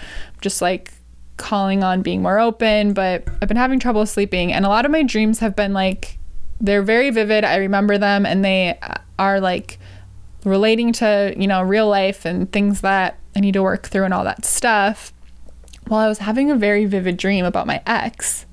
[0.40, 0.92] just like
[1.36, 4.90] calling on being more open, but I've been having trouble sleeping, and a lot of
[4.90, 6.18] my dreams have been like
[6.60, 7.44] they're very vivid.
[7.44, 9.78] I remember them, and they uh, are like
[10.44, 14.14] relating to you know real life and things that I need to work through and
[14.14, 15.12] all that stuff.
[15.88, 18.46] While I was having a very vivid dream about my ex.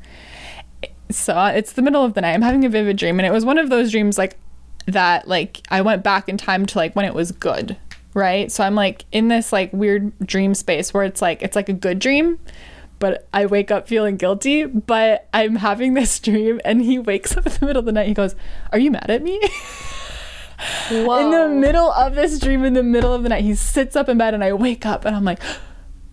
[1.12, 2.34] So it's the middle of the night.
[2.34, 4.38] I'm having a vivid dream, and it was one of those dreams like
[4.86, 5.28] that.
[5.28, 7.78] Like I went back in time to like when it was good,
[8.14, 8.52] right?
[8.52, 11.74] So I'm like in this like weird dream space where it's like it's like a
[11.74, 12.40] good dream,
[13.00, 14.66] but I wake up feeling guilty.
[14.66, 18.08] But I'm having this dream, and he wakes up in the middle of the night.
[18.08, 18.36] He goes,
[18.72, 19.42] "Are you mad at me?"
[20.90, 21.20] Whoa.
[21.20, 24.10] in the middle of this dream, in the middle of the night, he sits up
[24.10, 25.42] in bed and I wake up and I'm like,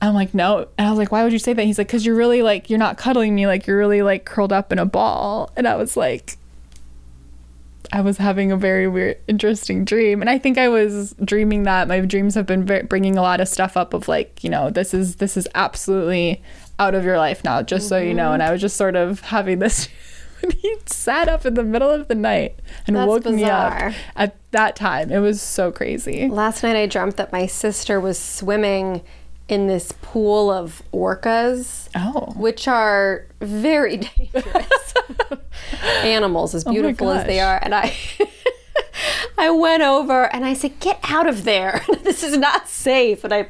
[0.01, 0.69] I'm like, no.
[0.79, 1.65] And I was like, why would you say that?
[1.65, 3.47] He's like, because you're really like, you're not cuddling me.
[3.47, 5.51] Like, you're really like curled up in a ball.
[5.57, 6.37] And I was like,
[7.93, 10.21] I was having a very weird, interesting dream.
[10.21, 13.49] And I think I was dreaming that my dreams have been bringing a lot of
[13.49, 16.43] stuff up of like, you know, this is, this is absolutely
[16.79, 17.89] out of your life now, just mm-hmm.
[17.89, 18.33] so you know.
[18.33, 19.89] And I was just sort of having this
[20.43, 23.91] and he sat up in the middle of the night and That's woke bizarre.
[23.91, 25.11] me up at that time.
[25.11, 26.29] It was so crazy.
[26.29, 29.03] Last night I dreamt that my sister was swimming
[29.49, 32.33] in this pool of orcas, oh.
[32.37, 34.95] which are very dangerous
[36.03, 37.59] animals, as oh beautiful oh as they are.
[37.63, 37.97] And I
[39.39, 41.85] I went over and I said, "Get out of there!
[42.03, 43.49] this is not safe." And I,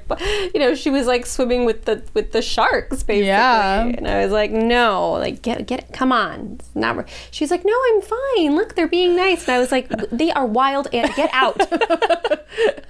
[0.54, 3.26] you know, she was like swimming with the with the sharks, basically.
[3.26, 3.84] Yeah.
[3.84, 7.72] And I was like, "No, like get get, come on, it's not." She's like, "No,
[7.72, 8.56] I'm fine.
[8.56, 11.61] Look, they're being nice." And I was like, "They are wild and get out."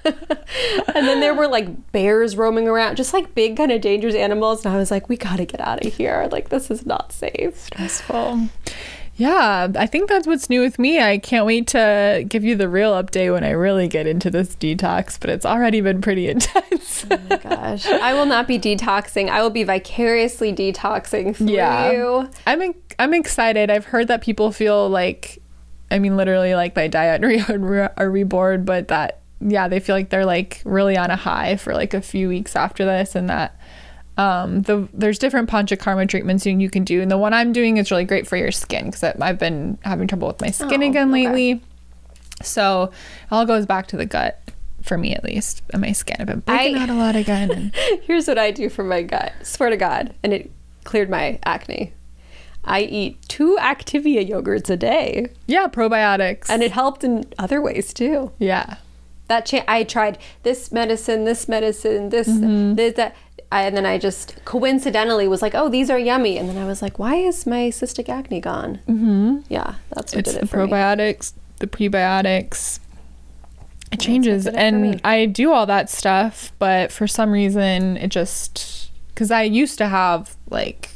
[0.03, 4.64] and then there were like bears roaming around, just like big kind of dangerous animals.
[4.64, 6.29] And I was like, "We got to get out of here!
[6.31, 8.49] Like this is not safe." Stressful.
[9.19, 11.01] Yeah, I think that's what's new with me.
[11.01, 14.55] I can't wait to give you the real update when I really get into this
[14.55, 17.05] detox, but it's already been pretty intense.
[17.11, 17.85] oh my gosh.
[17.85, 19.29] I will not be detoxing.
[19.29, 21.91] I will be vicariously detoxing through yeah.
[21.91, 22.31] you.
[22.47, 23.71] I'm I'm excited.
[23.71, 25.43] I've heard that people feel like
[25.91, 29.97] I mean literally like they die and re- are reborn, but that yeah, they feel
[29.97, 33.29] like they're like really on a high for like a few weeks after this and
[33.29, 33.59] that
[34.19, 37.77] um, the there's different panchakarma treatments you, you can do, and the one I'm doing
[37.77, 40.89] is really great for your skin because I've been having trouble with my skin oh,
[40.89, 41.53] again lately.
[41.53, 41.63] Okay.
[42.43, 44.43] So it all goes back to the gut
[44.83, 46.17] for me at least, and my skin.
[46.19, 47.51] I've been breaking I, out a lot again.
[47.51, 47.75] And...
[48.03, 49.33] Here's what I do for my gut.
[49.43, 50.51] Swear to God, and it
[50.83, 51.93] cleared my acne.
[52.65, 55.29] I eat two Activia yogurts a day.
[55.47, 58.33] Yeah, probiotics, and it helped in other ways too.
[58.39, 58.79] Yeah,
[59.29, 62.75] that cha- I tried this medicine, this medicine, this, mm-hmm.
[62.75, 63.15] this that
[63.51, 66.67] I, and then I just coincidentally was like, "Oh, these are yummy," and then I
[66.67, 69.39] was like, "Why is my cystic acne gone?" Mm-hmm.
[69.49, 71.41] Yeah, that's what it's did it the probiotics, me.
[71.59, 72.81] the prebiotics.
[73.91, 79.31] It changes, and I do all that stuff, but for some reason, it just because
[79.31, 80.91] I used to have like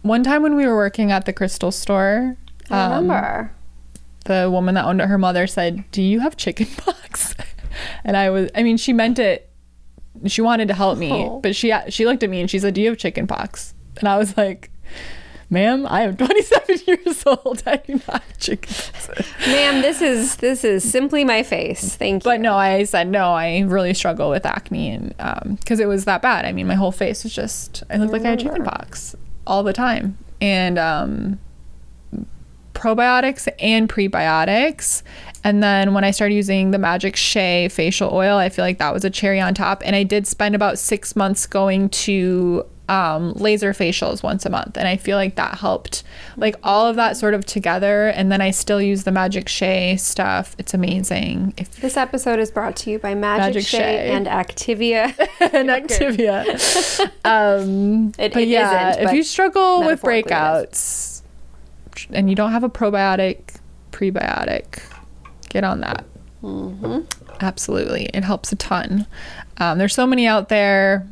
[0.00, 2.36] one time when we were working at the crystal store.
[2.70, 3.52] I um, remember
[4.24, 5.08] the woman that owned it.
[5.08, 7.34] Her mother said, "Do you have chicken pox?"
[8.04, 9.47] and I was, I mean, she meant it
[10.26, 11.40] she wanted to help me, oh.
[11.40, 14.08] but she she looked at me and she said, "Do you have chicken pox?" And
[14.08, 14.70] I was like,
[15.50, 17.62] ma'am, I am 27 years old.
[17.66, 19.08] I do not have chicken pox.
[19.46, 21.96] Ma'am, this is this is simply my face.
[21.96, 22.30] Thank you.
[22.30, 23.32] But no, I said no.
[23.32, 26.44] I really struggle with acne, and because it was that bad.
[26.44, 27.82] I mean, my whole face was just.
[27.90, 31.38] I looked like I had chicken pox all the time, and um,
[32.74, 35.02] probiotics and prebiotics.
[35.48, 38.92] And then when I started using the Magic Shea facial oil, I feel like that
[38.92, 39.80] was a cherry on top.
[39.82, 44.76] And I did spend about six months going to um, laser facials once a month.
[44.76, 46.02] And I feel like that helped,
[46.36, 48.08] like all of that sort of together.
[48.08, 50.54] And then I still use the Magic Shea stuff.
[50.58, 51.54] It's amazing.
[51.56, 54.10] If this episode is brought to you by Magic, Magic Shea, Shea.
[54.10, 55.18] and Activia.
[55.40, 56.44] and Activia.
[57.24, 60.32] um, It- but it yeah, isn't, if but you struggle with metaphorically
[60.64, 61.22] it is.
[61.96, 63.56] breakouts and you don't have a probiotic,
[63.92, 64.82] prebiotic,
[65.48, 66.04] get on that.
[66.42, 67.00] Mm-hmm.
[67.40, 69.06] Absolutely, it helps a ton.
[69.58, 71.06] Um, there's so many out there.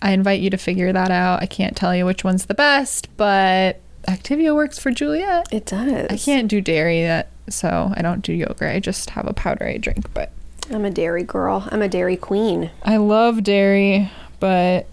[0.00, 1.42] I invite you to figure that out.
[1.42, 5.52] I can't tell you which one's the best, but Activia works for Juliet.
[5.52, 6.06] It does.
[6.10, 8.74] I can't do dairy, that so I don't do yogurt.
[8.74, 10.32] I just have a powder I drink, but.
[10.70, 11.68] I'm a dairy girl.
[11.70, 12.70] I'm a dairy queen.
[12.84, 14.86] I love dairy, but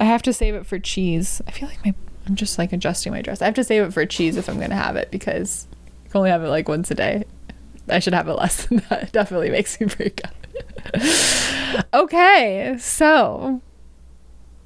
[0.00, 1.40] I have to save it for cheese.
[1.46, 1.94] I feel like my
[2.26, 3.42] I'm just like adjusting my dress.
[3.42, 5.66] I have to save it for cheese if I'm gonna have it because
[6.06, 7.24] I can only have it like once a day.
[7.88, 9.04] I should have it less than that.
[9.04, 11.84] It definitely makes me break out.
[11.94, 13.60] okay, so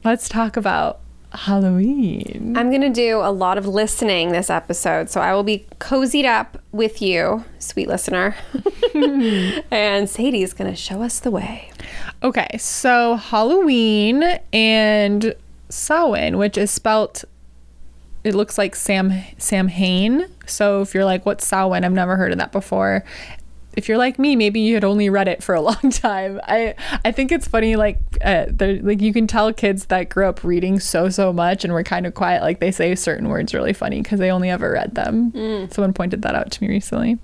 [0.04, 1.00] let's talk about
[1.32, 2.54] Halloween.
[2.56, 5.10] I'm going to do a lot of listening this episode.
[5.10, 8.34] So I will be cozied up with you, sweet listener.
[9.70, 11.70] and Sadie's going to show us the way.
[12.22, 15.34] Okay, so Halloween and
[15.68, 17.24] Samhain, which is spelt,
[18.24, 20.26] it looks like Sam Sam Hain.
[20.48, 21.84] So if you're like, what's Samhain?
[21.84, 23.04] I've never heard of that before.
[23.76, 26.40] If you're like me, maybe you had only read it for a long time.
[26.44, 30.42] I I think it's funny, like uh, like you can tell kids that grew up
[30.42, 33.72] reading so so much and were kind of quiet, like they say certain words really
[33.72, 35.30] funny because they only ever read them.
[35.70, 37.18] Someone pointed that out to me recently.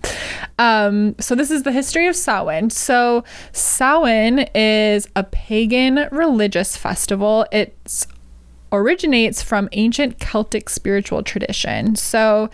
[0.60, 2.70] Um, so this is the history of Samhain.
[2.70, 7.46] So Samhain is a pagan religious festival.
[7.50, 8.06] It's
[8.74, 11.94] originates from ancient Celtic spiritual tradition.
[11.96, 12.50] So,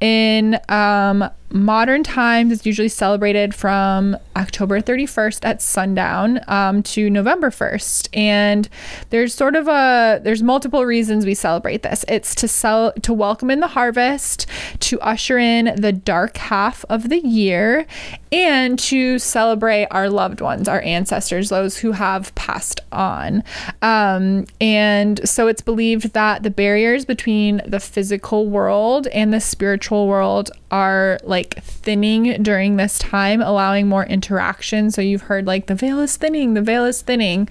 [0.00, 7.50] in um, modern times, is usually celebrated from October 31st at sundown um, to November
[7.50, 8.68] 1st, and
[9.10, 12.04] there's sort of a there's multiple reasons we celebrate this.
[12.08, 14.46] It's to sell to welcome in the harvest,
[14.80, 17.86] to usher in the dark half of the year,
[18.32, 23.44] and to celebrate our loved ones, our ancestors, those who have passed on.
[23.82, 30.08] Um, and so it's believed that the barriers between the physical world and the spiritual
[30.08, 34.90] world are like thinning during this time, allowing more interaction.
[34.90, 37.48] So you've heard like the veil is thinning, the veil is thinning.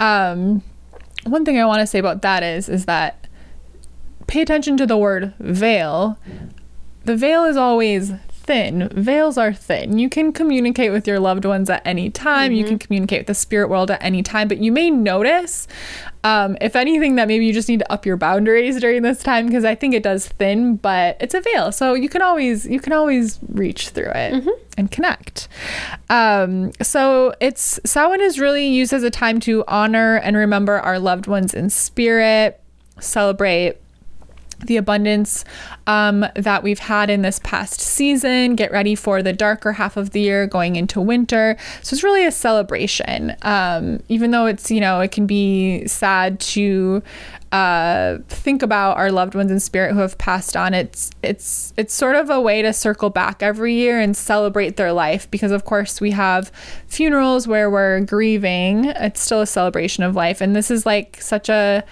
[0.00, 0.62] Um,
[1.24, 3.26] one thing I want to say about that is is that
[4.26, 6.18] pay attention to the word veil.
[7.04, 8.12] The veil is always
[8.44, 8.88] thin.
[8.92, 9.98] Veils are thin.
[9.98, 12.52] You can communicate with your loved ones at any time.
[12.52, 15.66] You can communicate with the spirit world at any time, but you may notice,
[16.22, 19.46] um, if anything, that maybe you just need to up your boundaries during this time
[19.46, 22.80] because I think it does thin, but it's a veil, so you can always you
[22.80, 24.44] can always reach through it
[24.76, 25.48] and connect.
[26.10, 30.98] Um, so it's Samhain is really used as a time to honor and remember our
[30.98, 32.60] loved ones in spirit,
[33.00, 33.78] celebrate
[34.58, 35.44] the abundance
[35.86, 40.10] um, that we've had in this past season, get ready for the darker half of
[40.10, 41.56] the year going into winter.
[41.82, 43.36] So it's really a celebration.
[43.42, 47.02] Um, even though it's, you know, it can be sad to
[47.54, 50.74] uh, think about our loved ones in spirit who have passed on.
[50.74, 54.92] It's it's it's sort of a way to circle back every year and celebrate their
[54.92, 56.50] life because of course we have
[56.88, 58.86] funerals where we're grieving.
[58.86, 61.84] It's still a celebration of life, and this is like such a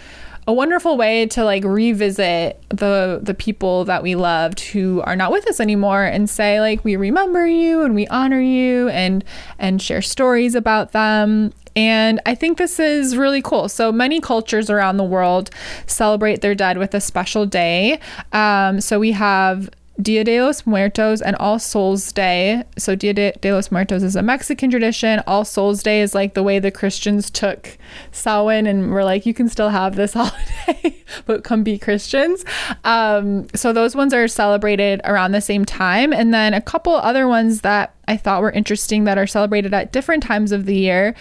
[0.46, 5.30] a wonderful way to like revisit the the people that we loved who are not
[5.30, 9.24] with us anymore and say like we remember you and we honor you and
[9.58, 13.68] and share stories about them and I think this is really cool.
[13.68, 15.50] So many cultures around the world
[15.86, 17.98] celebrate their dead with a special day.
[18.32, 22.64] Um, so we have Dia de los Muertos and All Souls Day.
[22.78, 25.22] So Dia de, de los Muertos is a Mexican tradition.
[25.26, 27.76] All Souls Day is like the way the Christians took
[28.10, 32.44] Samhain and were like, you can still have this holiday, but come be Christians.
[32.84, 36.12] Um, so those ones are celebrated around the same time.
[36.12, 39.92] And then a couple other ones that I thought were interesting that are celebrated at
[39.92, 41.14] different times of the year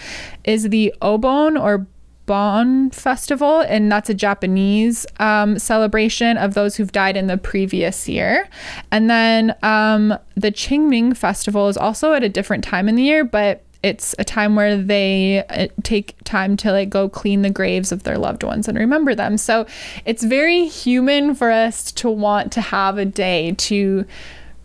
[0.44, 1.86] is the Obon or
[2.32, 8.08] Bon Festival, and that's a Japanese um, celebration of those who've died in the previous
[8.08, 8.48] year.
[8.90, 13.26] And then um, the Qingming Festival is also at a different time in the year,
[13.26, 17.92] but it's a time where they uh, take time to like go clean the graves
[17.92, 19.38] of their loved ones and remember them.
[19.38, 19.66] So
[20.06, 24.06] it's very human for us to want to have a day to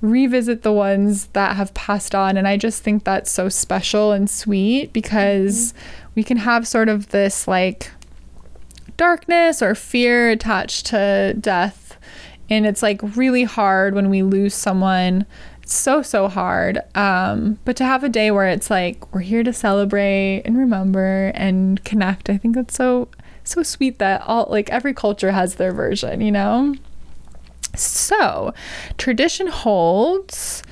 [0.01, 2.37] revisit the ones that have passed on.
[2.37, 6.11] And I just think that's so special and sweet because mm-hmm.
[6.15, 7.91] we can have sort of this like
[8.97, 11.99] darkness or fear attached to death.
[12.49, 15.27] And it's like really hard when we lose someone.
[15.63, 16.79] It's so, so hard.
[16.95, 21.33] Um, but to have a day where it's like we're here to celebrate and remember
[21.35, 23.09] and connect, I think that's so,
[23.43, 26.77] so sweet that all like every culture has their version, you know?
[27.77, 28.55] So,
[28.99, 30.63] tradition holds.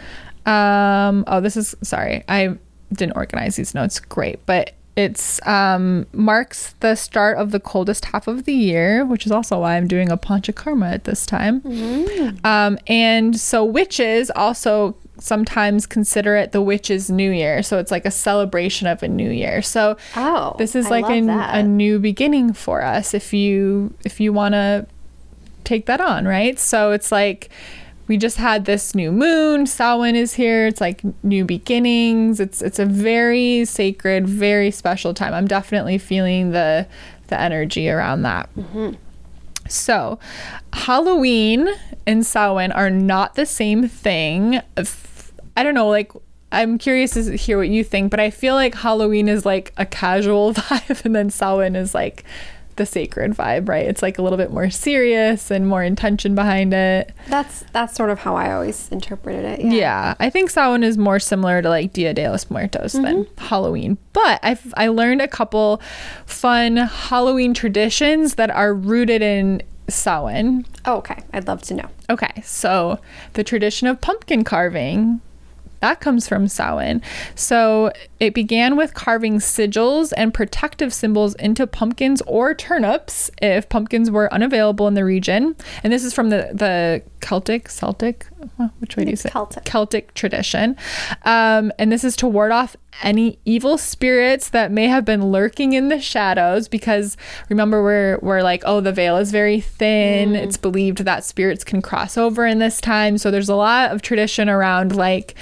[0.46, 2.56] Um, oh, this is sorry, I
[2.92, 3.98] didn't organize these notes.
[3.98, 9.26] Great, but it's um, marks the start of the coldest half of the year, which
[9.26, 11.60] is also why I'm doing a panchakarma at this time.
[11.62, 12.46] Mm-hmm.
[12.46, 17.62] Um, and so witches also sometimes consider it the witches' new year.
[17.62, 19.62] So it's like a celebration of a new year.
[19.62, 23.14] So oh, this is like a, a new beginning for us.
[23.14, 24.86] If you if you want to
[25.64, 26.58] take that on, right?
[26.58, 27.50] So it's like
[28.06, 29.66] we just had this new moon.
[29.66, 30.66] Samhain is here.
[30.66, 32.40] It's like new beginnings.
[32.40, 35.32] It's it's a very sacred, very special time.
[35.32, 36.86] I'm definitely feeling the
[37.28, 38.54] the energy around that.
[38.56, 38.92] Mm-hmm.
[39.68, 40.18] So,
[40.74, 41.70] Halloween
[42.06, 44.60] and Samhain are not the same thing.
[45.56, 46.12] I don't know, like
[46.52, 49.86] I'm curious to hear what you think, but I feel like Halloween is like a
[49.86, 52.24] casual vibe, and then Samhain is like
[52.76, 53.86] the sacred vibe, right?
[53.86, 57.12] It's like a little bit more serious and more intention behind it.
[57.28, 59.60] That's that's sort of how I always interpreted it.
[59.60, 63.04] Yeah, yeah I think Samhain is more similar to like Dia de los Muertos mm-hmm.
[63.04, 63.98] than Halloween.
[64.12, 65.80] But I've I learned a couple
[66.26, 70.66] fun Halloween traditions that are rooted in Samhain.
[70.84, 71.22] Oh, okay.
[71.32, 71.88] I'd love to know.
[72.10, 72.98] Okay, so
[73.34, 75.20] the tradition of pumpkin carving
[75.84, 77.02] that comes from Samhain.
[77.34, 84.10] So it began with carving sigils and protective symbols into pumpkins or turnips if pumpkins
[84.10, 85.54] were unavailable in the region.
[85.82, 88.26] And this is from the, the Celtic, Celtic,
[88.78, 89.28] which way do you say?
[89.28, 89.64] Celtic.
[89.64, 90.76] Celtic tradition.
[91.24, 95.72] Um, and this is to ward off any evil spirits that may have been lurking
[95.72, 97.16] in the shadows because
[97.48, 100.30] remember we're we're like oh the veil is very thin.
[100.30, 100.36] Mm.
[100.36, 103.18] it's believed that spirits can cross over in this time.
[103.18, 105.34] So there's a lot of tradition around like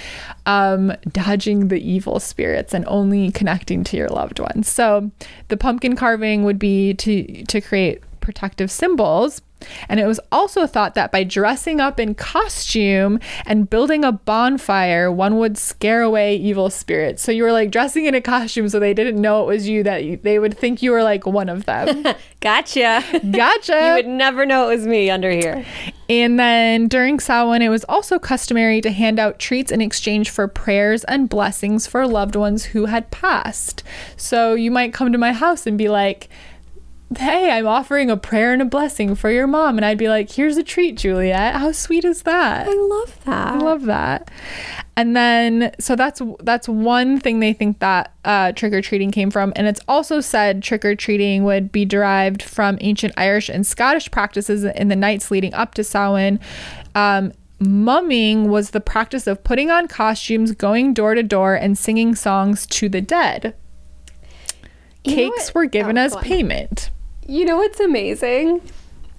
[0.47, 4.69] um, dodging the evil spirits and only connecting to your loved ones.
[4.69, 5.11] So
[5.49, 9.43] the pumpkin carving would be to to create protective symbols
[9.89, 15.11] and it was also thought that by dressing up in costume and building a bonfire,
[15.11, 17.23] one would scare away evil spirits.
[17.23, 19.83] So you were like dressing in a costume so they didn't know it was you,
[19.85, 22.05] that you, they would think you were like one of them.
[22.41, 23.03] gotcha.
[23.31, 23.87] Gotcha.
[23.87, 25.65] you would never know it was me under here.
[26.09, 30.47] And then during Samhain, it was also customary to hand out treats in exchange for
[30.47, 33.83] prayers and blessings for loved ones who had passed.
[34.17, 36.29] So you might come to my house and be like,
[37.17, 39.77] hey, I'm offering a prayer and a blessing for your mom.
[39.77, 41.55] And I'd be like, here's a treat, Juliet.
[41.55, 42.69] How sweet is that?
[42.69, 43.55] I love that.
[43.55, 44.31] I love that.
[44.97, 49.31] And then, so that's that's one thing they think that uh, trick or treating came
[49.31, 53.67] from, and it's also said trick or treating would be derived from ancient Irish and
[53.67, 56.39] Scottish practices in the nights leading up to Samhain.
[56.95, 62.15] Um, mumming was the practice of putting on costumes, going door to door, and singing
[62.15, 63.55] songs to the dead.
[65.05, 66.91] You Cakes were given oh, as payment.
[67.27, 68.61] You know what's amazing?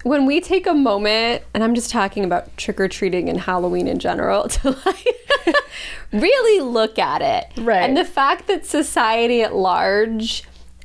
[0.02, 3.88] When we take a moment, and I'm just talking about trick or treating and Halloween
[3.88, 5.06] in general, to like
[6.12, 7.62] really look at it.
[7.62, 7.82] Right.
[7.82, 10.44] And the fact that society at large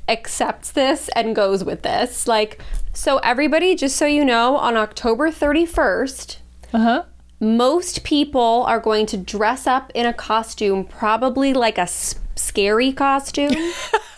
[0.09, 2.27] accepts this and goes with this.
[2.27, 2.61] Like,
[2.93, 6.37] so everybody, just so you know, on October 31st,
[6.73, 7.03] uh-huh.
[7.39, 13.53] most people are going to dress up in a costume, probably like a scary costume.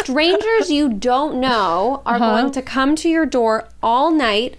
[0.00, 2.40] strangers you don't know are uh-huh.
[2.40, 4.56] going to come to your door all night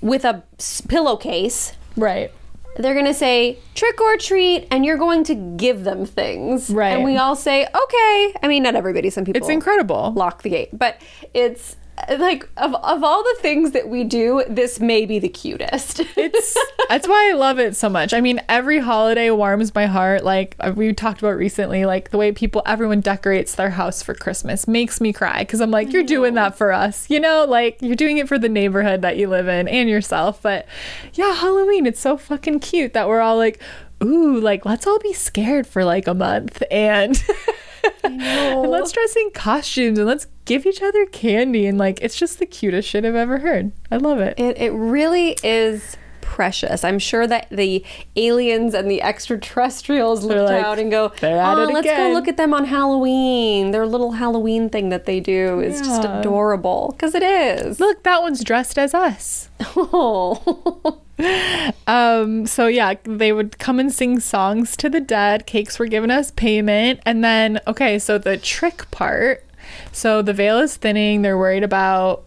[0.00, 0.42] with a
[0.88, 1.72] pillowcase.
[1.96, 2.32] Right.
[2.76, 6.70] They're going to say trick or treat and you're going to give them things.
[6.70, 6.90] Right.
[6.90, 10.12] And we all say, "Okay." I mean, not everybody, some people It's incredible.
[10.12, 11.00] lock the gate, but
[11.34, 11.76] it's
[12.18, 16.00] like of, of all the things that we do this may be the cutest.
[16.16, 16.56] It's
[16.88, 18.12] that's why i love it so much.
[18.12, 20.24] I mean every holiday warms my heart.
[20.24, 24.14] Like uh, we talked about recently like the way people everyone decorates their house for
[24.14, 27.08] christmas makes me cry because i'm like you're doing that for us.
[27.10, 30.42] You know like you're doing it for the neighborhood that you live in and yourself.
[30.42, 30.66] But
[31.14, 33.60] yeah halloween it's so fucking cute that we're all like
[34.02, 37.22] ooh like let's all be scared for like a month and
[38.04, 42.38] and let's dress in costumes and let's give each other candy and like it's just
[42.38, 43.70] the cutest shit I've ever heard.
[43.90, 44.34] I love it.
[44.38, 46.84] It it really is precious.
[46.84, 47.84] I'm sure that the
[48.16, 52.28] aliens and the extraterrestrials looked like, out and go, "They're at "Oh, let's go look
[52.28, 53.70] at them on Halloween.
[53.72, 57.78] Their little Halloween thing that they do is just adorable because it is.
[57.78, 59.50] Look, that one's dressed as us.
[59.76, 61.00] Oh.
[61.88, 65.46] Um, so yeah, they would come and sing songs to the dead.
[65.46, 67.00] Cakes were given as payment.
[67.04, 69.44] And then, okay, so the trick part.
[69.92, 71.22] So the veil is thinning.
[71.22, 72.24] They're worried about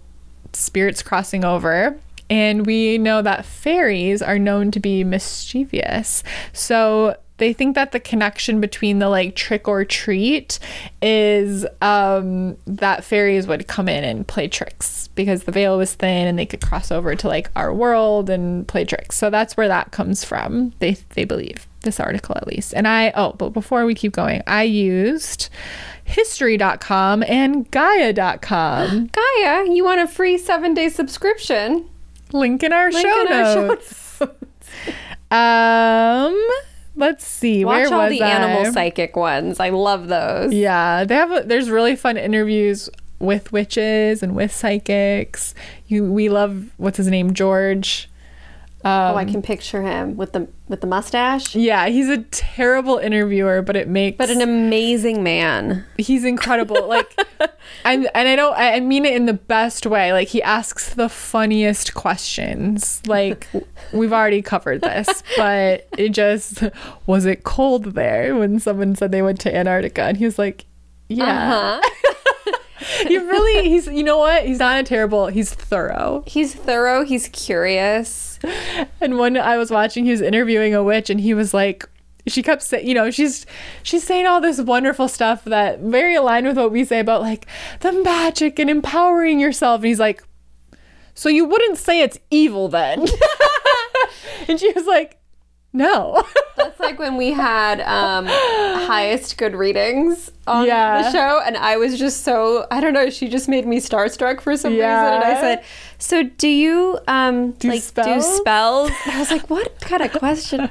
[0.53, 1.97] spirits crossing over.
[2.29, 6.23] And we know that fairies are known to be mischievous.
[6.53, 10.59] So they think that the connection between the like trick or treat
[11.01, 16.27] is um, that fairies would come in and play tricks because the veil was thin
[16.27, 19.17] and they could cross over to like our world and play tricks.
[19.17, 20.73] So that's where that comes from.
[20.77, 22.75] They they believe this article at least.
[22.75, 25.49] And I oh, but before we keep going, I used
[26.11, 29.07] history.com and gaia.com.
[29.13, 31.89] Gaia, you want a free seven day subscription?
[32.31, 34.21] Link in our Link show in our show notes.
[35.31, 36.49] um
[36.95, 38.29] let's see Watch where all was the I?
[38.29, 39.59] animal psychic ones.
[39.59, 40.53] I love those.
[40.53, 41.31] Yeah, they have.
[41.31, 42.89] A, there's really fun interviews
[43.19, 45.53] with witches and with psychics.
[45.87, 48.09] You, we love what's his name, George.
[48.83, 51.55] Um, Oh, I can picture him with the with the mustache.
[51.55, 54.17] yeah, he's a terrible interviewer, but it makes.
[54.17, 55.85] But an amazing man.
[55.97, 56.87] he's incredible.
[56.87, 57.13] like,
[57.85, 58.57] I'm, and I don't.
[58.57, 60.13] I I mean it in the best way.
[60.13, 63.01] Like he asks the funniest questions.
[63.05, 63.47] Like
[63.93, 66.63] we've already covered this, but it just
[67.05, 70.65] was it cold there when someone said they went to Antarctica, and he was like,
[71.07, 71.79] yeah.
[71.83, 71.89] Uh-huh.
[73.07, 74.45] He really he's you know what?
[74.45, 76.23] He's not a terrible he's thorough.
[76.27, 78.39] He's thorough, he's curious.
[78.99, 81.87] and when i was watching he was interviewing a witch and he was like
[82.27, 83.45] she kept saying you know she's
[83.83, 87.45] she's saying all this wonderful stuff that very aligned with what we say about like
[87.81, 89.81] the magic and empowering yourself.
[89.81, 90.23] And he's like
[91.13, 93.05] so you wouldn't say it's evil then?
[94.47, 95.20] And she was like
[95.73, 96.23] no
[96.57, 101.01] That's like when we had um, highest good readings on Yeah.
[101.01, 103.09] the show, and I was just so I don't know.
[103.09, 105.63] She just made me starstruck for some reason, and I said,
[105.97, 110.11] "So do you um Do like do spells?" spells?" I was like, "What kind of
[110.13, 110.69] question?"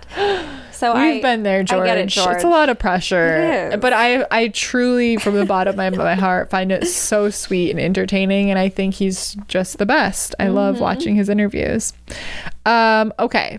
[0.71, 1.89] So We've I, been there, George.
[1.89, 2.37] It, George.
[2.37, 3.77] It's a lot of pressure.
[3.81, 7.71] But I I truly from the bottom of my, my heart find it so sweet
[7.71, 10.35] and entertaining and I think he's just the best.
[10.39, 10.85] I love Mm-hmm.
[10.85, 11.95] watching his interviews.
[12.65, 13.59] Um okay.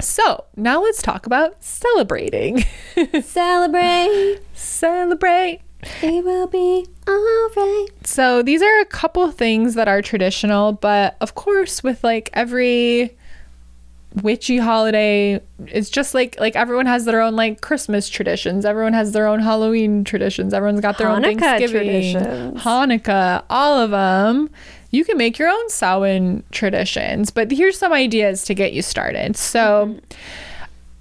[0.00, 2.64] So, now let's talk about celebrating.
[3.22, 5.60] Celebrate, Celebrate.
[6.02, 8.06] it will be alright.
[8.06, 13.16] So, these are a couple things that are traditional, but of course with like every
[14.22, 19.12] witchy holiday it's just like like everyone has their own like christmas traditions everyone has
[19.12, 22.60] their own halloween traditions everyone's got their own thanksgiving traditions.
[22.60, 24.50] hanukkah all of them
[24.90, 29.36] you can make your own samhain traditions but here's some ideas to get you started.
[29.36, 29.98] So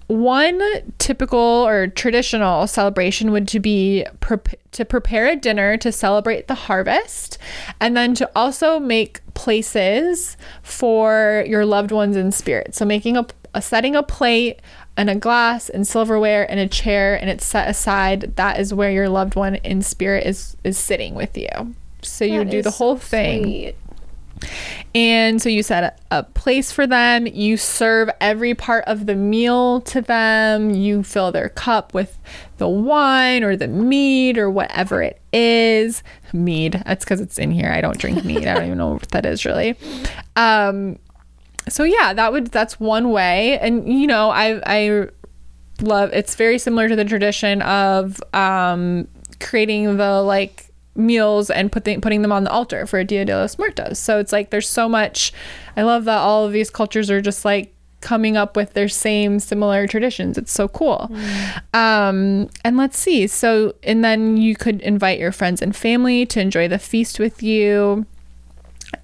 [0.10, 0.60] one
[0.98, 6.56] typical or traditional celebration would to be prep to prepare a dinner to celebrate the
[6.56, 7.38] harvest
[7.80, 12.74] and then to also make places for your loved ones in spirit.
[12.74, 14.60] So making a, a setting a plate
[14.98, 18.92] and a glass and silverware and a chair and it's set aside that is where
[18.92, 22.98] your loved one in spirit is is sitting with you so you do the whole
[22.98, 23.76] so thing sweet.
[24.96, 27.28] and so you set a, a place for them.
[27.28, 30.72] You serve every part of the meal to them.
[30.72, 32.18] You fill their cup with
[32.58, 36.04] the wine or the mead or whatever it is.
[36.34, 36.82] Mead.
[36.86, 37.72] That's because it's in here.
[37.72, 38.48] I don't drink mead.
[38.48, 39.76] I don't even know what that is really.
[40.36, 41.00] Um,
[41.68, 43.60] so yeah, that would that's one way.
[43.60, 45.10] And you know, I I
[45.82, 49.08] love it's very similar to the tradition of um
[49.40, 53.58] creating the like meals and putting putting them on the altar for Dia de los
[53.58, 54.00] Muertos.
[54.00, 55.32] So it's like there's so much
[55.78, 59.40] I love that all of these cultures are just like coming up with their same
[59.40, 60.38] similar traditions.
[60.38, 61.12] It's so cool.
[61.74, 63.28] Um and let's see.
[63.28, 67.42] So and then you could invite your friends and family to enjoy the feast with
[67.44, 68.06] you.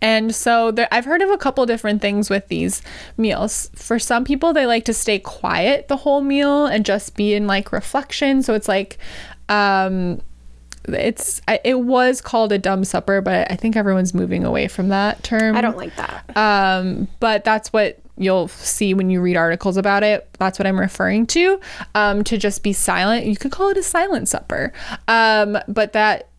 [0.01, 2.81] And so there, I've heard of a couple different things with these
[3.17, 3.69] meals.
[3.75, 7.47] For some people, they like to stay quiet the whole meal and just be in
[7.47, 8.41] like reflection.
[8.41, 8.97] So it's like,
[9.47, 10.21] um,
[10.87, 15.23] it's it was called a dumb supper, but I think everyone's moving away from that
[15.23, 15.55] term.
[15.55, 16.35] I don't like that.
[16.35, 20.27] Um, but that's what you'll see when you read articles about it.
[20.39, 21.59] That's what I'm referring to.
[21.95, 23.25] Um, to just be silent.
[23.25, 24.71] You could call it a silent supper.
[25.07, 26.29] Um, but that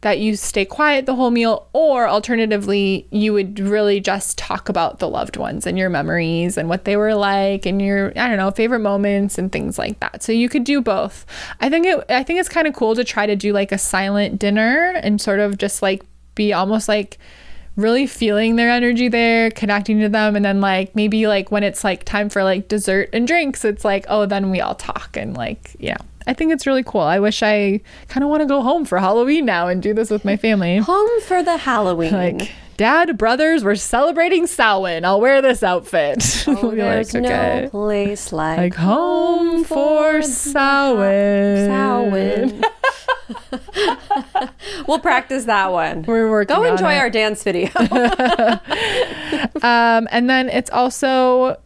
[0.00, 4.98] that you stay quiet the whole meal or alternatively you would really just talk about
[4.98, 8.36] the loved ones and your memories and what they were like and your I don't
[8.36, 10.22] know favorite moments and things like that.
[10.22, 11.26] So you could do both.
[11.60, 13.78] I think it I think it's kind of cool to try to do like a
[13.78, 16.02] silent dinner and sort of just like
[16.34, 17.18] be almost like
[17.76, 21.84] really feeling their energy there, connecting to them, and then like maybe like when it's
[21.84, 25.36] like time for like dessert and drinks, it's like oh then we all talk and
[25.36, 25.98] like yeah.
[26.26, 27.02] I think it's really cool.
[27.02, 30.10] I wish I kind of want to go home for Halloween now and do this
[30.10, 30.78] with my family.
[30.78, 32.12] Home for the Halloween.
[32.12, 35.04] Like, Dad, brothers, we're celebrating Samhain.
[35.04, 36.44] I'll wear this outfit.
[36.58, 37.62] Oh, there's like, okay.
[37.64, 41.66] no place like, like home, home for Samhain.
[41.66, 42.64] Samhain.
[44.86, 46.02] we'll practice that one.
[46.02, 46.54] We're working.
[46.54, 46.98] Go enjoy it.
[46.98, 47.70] our dance video.
[49.62, 51.56] um, and then it's also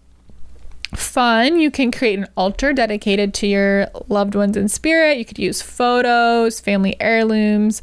[0.94, 1.60] fun.
[1.60, 5.18] You can create an altar dedicated to your loved ones in spirit.
[5.18, 7.80] You could use photos, family heirlooms,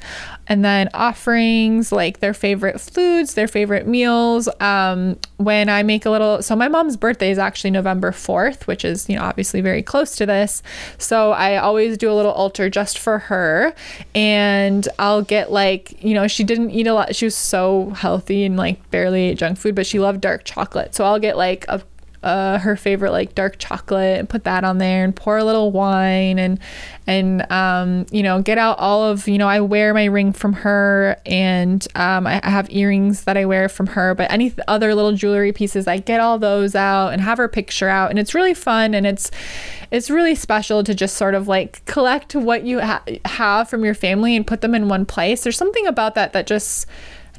[0.48, 4.50] and then offerings like their favorite foods, their favorite meals.
[4.60, 8.84] Um, when I make a little, so my mom's birthday is actually November 4th, which
[8.84, 10.62] is, you know, obviously very close to this.
[10.98, 13.74] So I always do a little altar just for her.
[14.16, 17.16] And I'll get like, you know, she didn't eat a lot.
[17.16, 20.96] She was so healthy and like barely ate junk food, but she loved dark chocolate.
[20.96, 21.82] So I'll get like a
[22.28, 25.72] uh, her favorite like dark chocolate and put that on there and pour a little
[25.72, 26.60] wine and
[27.08, 30.52] and um, you know get out all of you know I wear my ring from
[30.52, 35.14] her and um, I have earrings that I wear from her but any other little
[35.14, 38.54] jewelry pieces I get all those out and have her picture out and it's really
[38.54, 39.32] fun and it's
[39.90, 43.94] it's really special to just sort of like collect what you ha- have from your
[43.94, 45.44] family and put them in one place.
[45.44, 46.88] There's something about that that just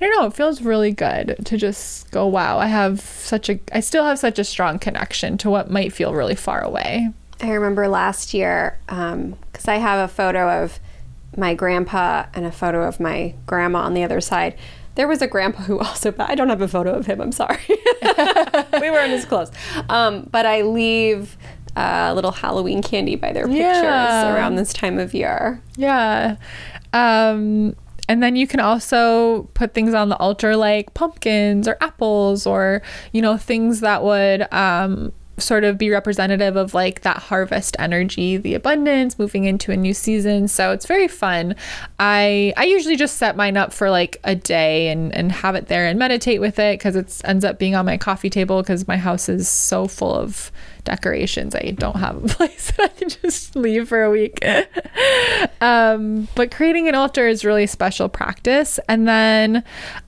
[0.01, 3.59] I don't know, it feels really good to just go, wow, I have such a,
[3.72, 7.09] I still have such a strong connection to what might feel really far away.
[7.40, 9.36] I remember last year, because um,
[9.66, 10.78] I have a photo of
[11.36, 14.57] my grandpa and a photo of my grandma on the other side.
[14.94, 17.59] There was a grandpa who also, I don't have a photo of him, I'm sorry.
[17.68, 19.51] we weren't as close.
[19.88, 21.36] Um, but I leave
[21.76, 24.34] a little Halloween candy by their pictures yeah.
[24.34, 25.62] around this time of year.
[25.76, 26.36] Yeah.
[26.92, 27.76] Um,
[28.09, 32.82] and then you can also put things on the altar like pumpkins or apples or,
[33.12, 38.36] you know, things that would um, sort of be representative of like that harvest energy,
[38.36, 40.48] the abundance, moving into a new season.
[40.48, 41.54] So it's very fun.
[41.98, 45.66] I I usually just set mine up for like a day and and have it
[45.66, 48.88] there and meditate with it because it ends up being on my coffee table because
[48.88, 50.50] my house is so full of
[50.89, 51.55] decorations.
[51.55, 54.43] I don't have a place that I can just leave for a week.
[55.61, 58.80] um, but creating an altar is really special practice.
[58.89, 59.64] And then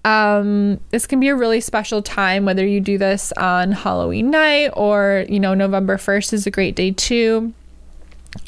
[0.07, 4.70] um, this can be a really special time, whether you do this on Halloween night
[4.74, 7.53] or, you know, November 1st is a great day too.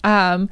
[0.03, 0.49] Um,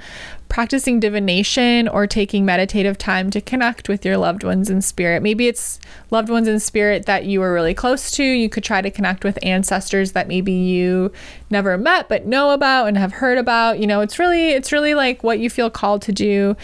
[0.50, 5.22] practicing divination or taking meditative time to connect with your loved ones in spirit.
[5.22, 5.78] Maybe it's
[6.10, 8.24] loved ones in spirit that you were really close to.
[8.24, 11.12] You could try to connect with ancestors that maybe you
[11.48, 13.78] never met but know about and have heard about.
[13.78, 16.56] You know, it's really it's really like what you feel called to do.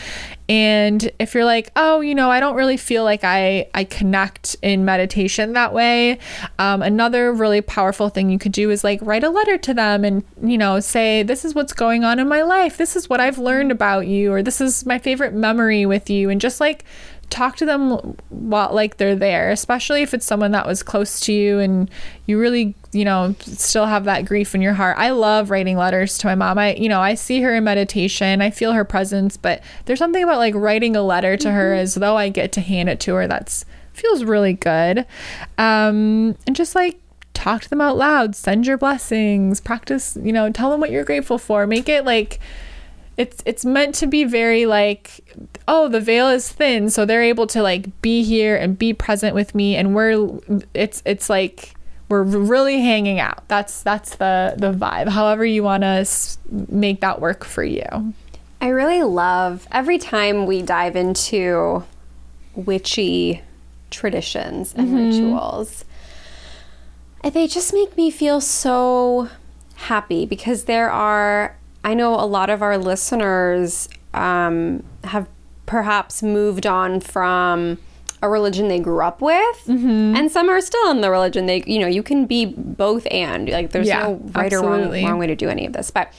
[0.49, 4.57] And if you're like, oh, you know, I don't really feel like I I connect
[4.63, 6.19] in meditation that way,
[6.59, 10.05] um, another really powerful thing you could do is like write a letter to them
[10.05, 12.77] and you know say this is what's going on in my life.
[12.77, 16.31] This is what I've learned about you, or this is my favorite memory with you,
[16.31, 16.85] and just like
[17.31, 21.33] talk to them while like they're there especially if it's someone that was close to
[21.33, 21.91] you and
[22.27, 24.97] you really you know still have that grief in your heart.
[24.99, 26.59] I love writing letters to my mom.
[26.59, 28.41] I you know i see her in meditation.
[28.41, 31.57] I feel her presence but there's something about like writing a letter to mm-hmm.
[31.57, 35.07] her as though i get to hand it to her that's feels really good.
[35.59, 37.01] Um and just like
[37.35, 38.35] talk to them out loud.
[38.35, 39.61] Send your blessings.
[39.61, 41.67] Practice you know tell them what you're grateful for.
[41.67, 42.41] Make it like
[43.17, 45.21] it's it's meant to be very like
[45.67, 49.35] oh the veil is thin so they're able to like be here and be present
[49.35, 50.29] with me and we're
[50.75, 51.75] it's it's like
[52.09, 56.07] we're really hanging out that's that's the the vibe however you want to
[56.71, 58.15] make that work for you
[58.61, 61.83] i really love every time we dive into
[62.55, 63.43] witchy
[63.91, 65.11] traditions and mm-hmm.
[65.11, 65.85] rituals
[67.33, 69.29] they just make me feel so
[69.75, 71.57] happy because there are
[71.87, 75.29] I know a lot of our listeners um, have
[75.67, 77.79] perhaps moved on from
[78.23, 80.17] a religion they grew up with mm-hmm.
[80.17, 83.51] and some are still in the religion they you know you can be both and
[83.51, 85.01] like there's yeah, no right absolutely.
[85.01, 86.13] or wrong, wrong way to do any of this but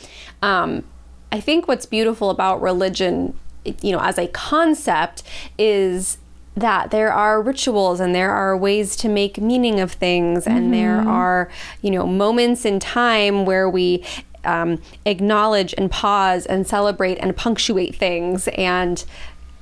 [0.43, 0.84] um,
[1.32, 3.38] i think what's beautiful about religion
[3.82, 5.24] you know as a concept
[5.57, 6.20] is
[6.57, 10.72] that there are rituals and there are ways to make meaning of things and mm-hmm.
[10.72, 11.49] there are
[11.82, 14.03] you know moments in time where we
[14.44, 18.48] um, acknowledge and pause and celebrate and punctuate things.
[18.50, 19.04] And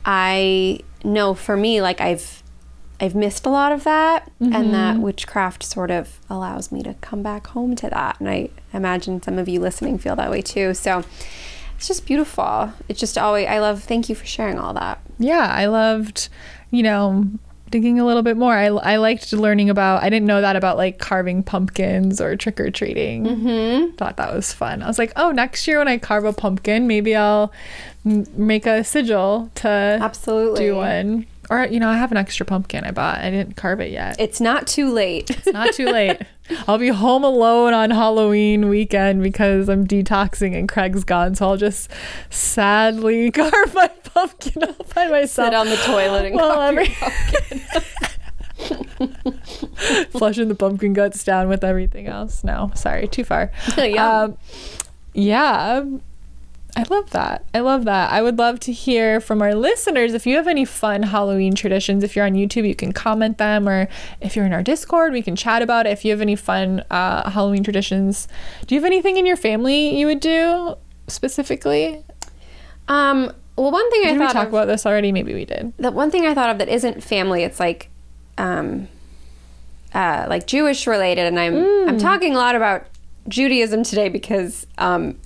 [0.06, 2.44] I know for me, like I've
[3.00, 4.54] I've missed a lot of that, mm-hmm.
[4.56, 8.20] and that witchcraft sort of allows me to come back home to that.
[8.20, 10.74] And I imagine some of you listening feel that way too.
[10.74, 11.04] So
[11.76, 12.72] it's just beautiful.
[12.88, 13.84] It's just always I love.
[13.84, 15.02] Thank you for sharing all that.
[15.20, 16.30] Yeah, I loved.
[16.72, 17.28] You know,
[17.76, 18.54] digging a little bit more.
[18.54, 22.58] I, I liked learning about, I didn't know that about like carving pumpkins or trick
[22.58, 23.26] or treating.
[23.26, 23.96] Mm-hmm.
[23.98, 24.82] Thought that was fun.
[24.82, 27.52] I was like, oh, next year when I carve a pumpkin, maybe I'll
[28.06, 30.68] m- make a sigil to Absolutely.
[30.68, 31.26] do one.
[31.50, 33.20] Or, you know, I have an extra pumpkin I bought.
[33.20, 34.20] I didn't carve it yet.
[34.20, 35.30] It's not too late.
[35.30, 36.18] It's not too late.
[36.68, 41.36] I'll be home alone on Halloween weekend because I'm detoxing and Craig's gone.
[41.36, 41.90] So I'll just
[42.30, 45.48] sadly carve my pumpkin all by myself.
[45.48, 47.62] Sit on the toilet and Well, carve your every- pumpkin.
[50.12, 52.44] flushing the pumpkin guts down with everything else.
[52.44, 53.52] No, sorry, too far.
[53.78, 54.22] Yeah.
[54.22, 54.38] Um,
[55.14, 55.84] yeah.
[56.78, 57.46] I love that.
[57.54, 58.12] I love that.
[58.12, 62.04] I would love to hear from our listeners if you have any fun Halloween traditions.
[62.04, 63.88] If you're on YouTube, you can comment them, or
[64.20, 65.92] if you're in our Discord, we can chat about it.
[65.92, 68.28] If you have any fun uh, Halloween traditions,
[68.68, 70.76] do you have anything in your family you would do
[71.08, 72.04] specifically?
[72.90, 75.14] Um, well, one thing I Did we talk of, about this already?
[75.14, 75.72] Maybe we did.
[75.78, 77.90] the one thing I thought of that isn't family, it's like,
[78.38, 78.90] um,
[79.94, 81.88] uh, like Jewish related, and I'm Mm.
[81.90, 82.86] I'm talking a lot about
[83.30, 85.18] Judaism today because, um,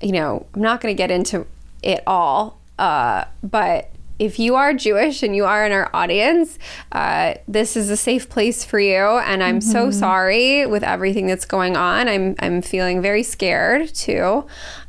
[0.00, 1.46] you know, I'm not going to get into
[1.82, 6.58] it all, uh, but if you are Jewish and you are in our audience,
[6.90, 8.96] uh, this is a safe place for you.
[8.96, 9.70] And I'm Mm-hmm.
[9.70, 12.08] so sorry with everything that's going on.
[12.08, 14.44] I'm I'm feeling very scared too,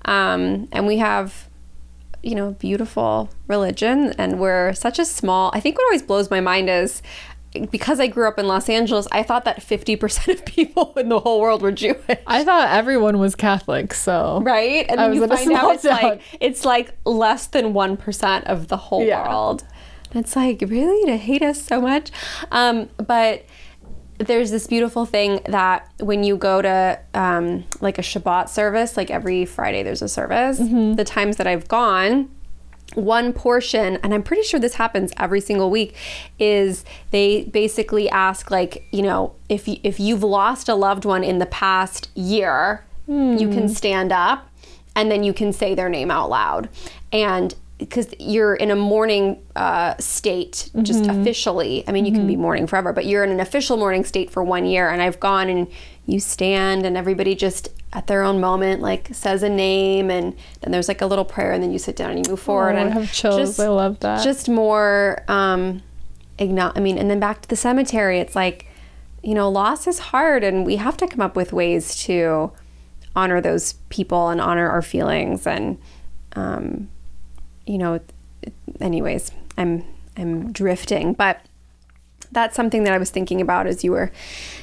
[0.05, 1.47] um, and we have
[2.22, 4.14] you know, beautiful religion.
[4.18, 7.01] And we're such a small, I think what always blows my mind is
[7.71, 11.19] because I grew up in Los Angeles, I thought that 50% of people in the
[11.19, 11.99] whole world were Jewish.
[12.27, 14.85] I thought everyone was Catholic, so Right?
[14.89, 18.77] And I then you find out it's like it's like less than 1% of the
[18.77, 19.27] whole Yeah.
[19.27, 19.63] world.
[20.13, 21.05] And it's like, really?
[21.05, 22.11] To hate us so much?
[22.51, 23.45] Um, but
[24.17, 29.09] there's this beautiful thing that when you go to um, like a Shabbat service, like
[29.09, 30.93] every Friday there's a service, Mm-hmm.
[30.95, 32.29] the times that I've gone,
[32.95, 35.95] one portion, and I'm pretty sure this happens every single week,
[36.39, 41.23] is they basically ask like, you know, if you, if you've lost a loved one
[41.23, 43.53] in the past year, you Hmm.
[43.53, 44.47] can stand up
[44.95, 46.69] and then you can say their name out loud.
[47.11, 51.21] And because you're in a mourning uh, state, just Mm-hmm.
[51.21, 51.84] officially.
[51.88, 54.43] I mean, you can be mourning forever, but you're in an official mourning state for
[54.43, 54.89] one year.
[54.89, 55.65] And I've gone and
[56.05, 60.71] you stand, and everybody just at their own moment like says a name, and then
[60.71, 62.75] there's like a little prayer, and then you sit down and you move forward.
[62.75, 63.59] Oh, I have chills.
[63.59, 64.23] I love that.
[64.23, 65.23] Just more.
[65.30, 65.82] Um,
[66.38, 68.19] igno- I mean, and then back to the cemetery.
[68.19, 68.67] It's like,
[69.23, 72.51] you know, loss is hard, and we have to come up with ways to
[73.15, 75.77] honor those people and honor our feelings and
[76.36, 76.89] um,
[77.70, 77.99] you know
[78.82, 79.84] anyways i'm
[80.17, 81.39] i'm drifting but
[82.32, 84.11] that's something that i was thinking about as you were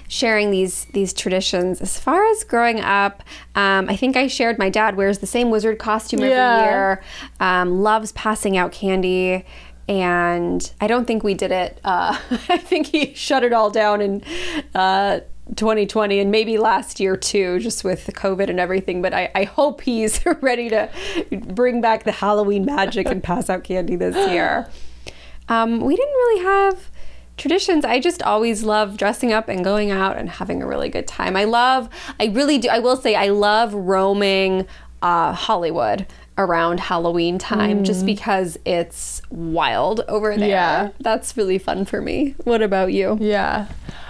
[0.08, 3.22] sharing these these traditions as far as growing up
[3.54, 6.62] um, i think i shared my dad wears the same wizard costume every Yeah.
[6.64, 7.02] year
[7.40, 9.44] um, loves passing out candy
[9.88, 14.00] and i don't think we did it uh, i think he shut it all down
[14.00, 14.24] and
[14.74, 15.20] uh,
[15.54, 19.00] 2020 and maybe last year too, just with the COVID and everything.
[19.02, 20.90] But I, I hope he's ready to
[21.30, 24.68] bring back the Halloween magic and pass out candy this year.
[25.48, 26.90] Um, we didn't really have
[27.36, 27.84] traditions.
[27.84, 31.36] I just always love dressing up and going out and having a really good time.
[31.36, 31.88] I love,
[32.18, 34.66] I really do, I will say, I love roaming
[35.02, 36.06] uh, Hollywood
[36.38, 40.48] around Halloween time just because it's wild over there.
[40.48, 40.90] Yeah.
[41.00, 42.34] That's really fun for me.
[42.44, 43.16] What about you?
[43.20, 43.68] Yeah.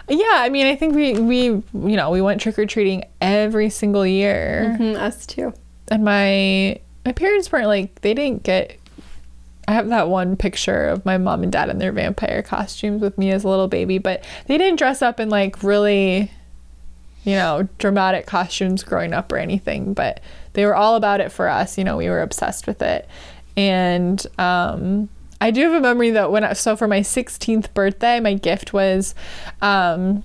[0.09, 3.71] Yeah, I mean, I think we we you know, we went trick or treating every
[3.71, 4.77] single year.
[4.79, 5.53] Mm, us too.
[5.89, 8.79] And my my parents weren't like they didn't get
[9.69, 13.19] I have that one picture of my mom and dad in their vampire costumes with
[13.19, 16.31] me as a little baby, but they didn't dress up in like really
[17.27, 20.21] you know, dramatic costumes growing up or anything, but
[20.53, 21.77] they were all about it for us.
[21.77, 23.09] You know, we were obsessed with it.
[23.57, 25.09] And um,
[25.41, 28.73] I do have a memory that when I, so for my 16th birthday, my gift
[28.73, 29.15] was
[29.61, 30.23] um,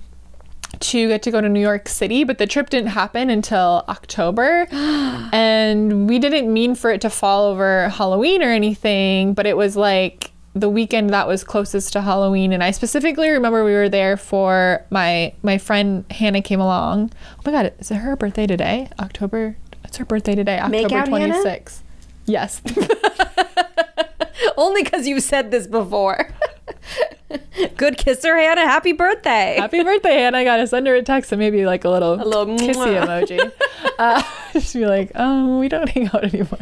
[0.80, 4.66] to get to go to New York City, but the trip didn't happen until October.
[4.72, 9.76] and we didn't mean for it to fall over Halloween or anything, but it was
[9.76, 14.18] like the weekend that was closest to Halloween and I specifically remember we were there
[14.18, 17.10] for my my friend Hannah came along.
[17.38, 18.90] Oh my god, is it her birthday today?
[19.00, 21.80] October It's her birthday today, October out 26th.
[22.26, 22.62] Yes.
[24.56, 26.28] Only because you said this before.
[27.76, 28.62] Good kisser, Hannah.
[28.62, 29.56] Happy birthday.
[29.58, 30.38] Happy birthday, Hannah.
[30.38, 33.06] I gotta send her a text and maybe like a little, A little kissy mwah.
[33.26, 33.52] emoji.
[33.98, 36.58] Uh, just be like, um, we don't hang out anymore.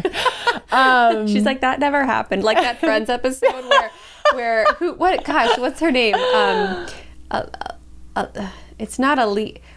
[0.73, 2.43] Um, She's like, that never happened.
[2.43, 3.91] Like that Friends episode where,
[4.35, 4.95] where who?
[4.95, 5.25] What?
[5.25, 6.15] Gosh, what's her name?
[6.17, 6.87] Um,
[7.31, 7.47] uh,
[8.17, 8.49] uh, uh,
[8.79, 9.27] It's not a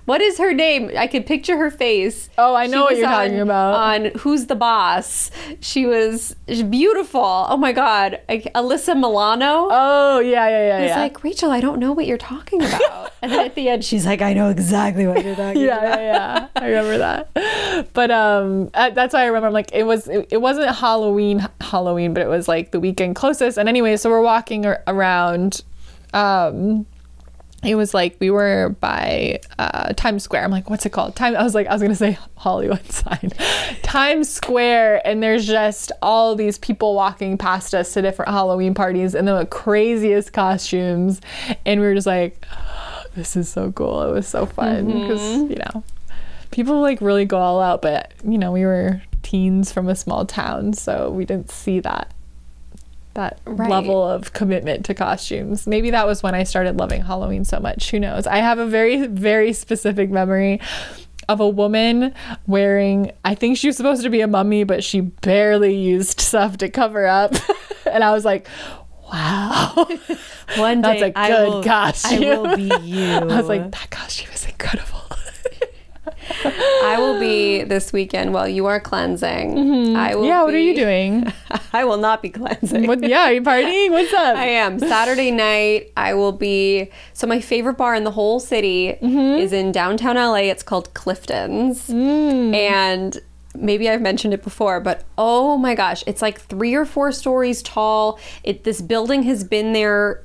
[0.06, 0.92] What is her name?
[0.98, 2.30] I could picture her face.
[2.38, 3.76] Oh, I She know what you're talking about.
[3.76, 5.32] On Who's the Boss?
[5.62, 7.22] She was beautiful.
[7.22, 9.70] Oh my God, I, Alyssa Milano.
[9.72, 11.00] Oh yeah, yeah, yeah, I was yeah.
[11.00, 13.14] like, Rachel, I don't know what you're talking about.
[13.22, 16.00] and then at the end, she's like, I know exactly what you're talking yeah, about.
[16.00, 16.48] yeah, yeah.
[16.58, 17.94] I remember that.
[17.94, 19.48] But um, uh, that's why I remember.
[19.48, 23.16] I'm like, it was, it, it wasn't Halloween, Halloween, but it was like the weekend
[23.16, 23.58] closest.
[23.58, 25.64] And anyway, so we're walking around.
[26.14, 26.86] Um,
[27.64, 30.44] it was like we were by uh, Times Square.
[30.44, 31.16] I'm like, what's it called?
[31.16, 31.36] Time.
[31.36, 33.32] I was like, I was gonna say Hollywood sign,
[33.82, 39.16] Times Square, and there's just all these people walking past us to different Halloween parties
[39.16, 41.22] and the craziest costumes,
[41.66, 42.46] and we were just like,
[43.16, 44.04] this is so cool.
[44.04, 45.84] It was so fun because you know,
[46.52, 50.26] people like really go all out, but you know, we were teens from a small
[50.26, 52.14] town, so we didn't see that
[53.16, 53.70] that Right.
[53.70, 55.68] level of commitment to costumes.
[55.68, 57.92] Maybe that was when I started loving Halloween so much.
[57.92, 58.26] Who knows?
[58.28, 60.60] I have a very, very specific memory
[61.30, 62.14] of a woman
[62.48, 66.58] wearing, I think she was supposed to be a mummy, but she barely used stuff
[66.58, 67.34] to cover up.
[67.92, 68.48] and I was like,
[69.12, 69.88] wow.
[70.58, 72.24] One That's day a I good will- costume.
[72.24, 73.06] I will be you.
[73.14, 75.02] I was like, that costume is incredible.
[76.46, 79.52] I will be this weekend while you are cleansing.
[79.96, 80.22] I will.
[80.22, 80.24] Mm-hmm.
[80.26, 81.32] yeah, what are you doing?
[81.74, 82.88] I will not be cleansing.
[82.88, 83.92] What, yeah, are you partying?
[83.92, 84.36] What's up?
[84.36, 84.80] I am.
[84.80, 86.90] Saturday night, I will be.
[87.14, 89.40] So, my favorite bar in the whole city Mm-hmm.
[89.40, 90.50] is in downtown LA.
[90.50, 91.88] It's called Clifton's.
[91.90, 92.54] Mm.
[92.56, 93.20] And
[93.56, 97.62] maybe I've mentioned it before, but oh my gosh, it's like three or four stories
[97.62, 98.20] tall.
[98.44, 100.24] It This building has been there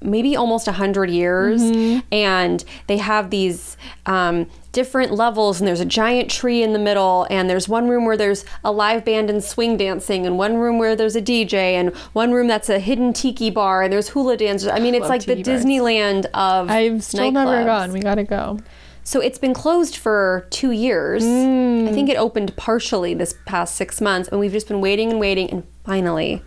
[0.00, 2.00] maybe almost a hundred years Mm-hmm.
[2.12, 3.76] and they have these
[4.06, 8.04] um, different levels and there's a giant tree in the middle and there's one room
[8.04, 11.54] where there's a live band and swing dancing and one room where there's a dj
[11.54, 15.08] and one room that's a hidden tiki bar and there's hula dancers i mean it's
[15.08, 15.64] like the bars.
[15.64, 17.92] disneyland of I've still never gone.
[17.92, 18.58] We gotta go.
[19.04, 21.24] So it's been closed for two years.
[21.24, 21.88] Mm.
[21.88, 25.18] I think it opened partially this past six months, and we've just been waiting and
[25.18, 25.48] waiting.
[25.50, 26.42] And finally,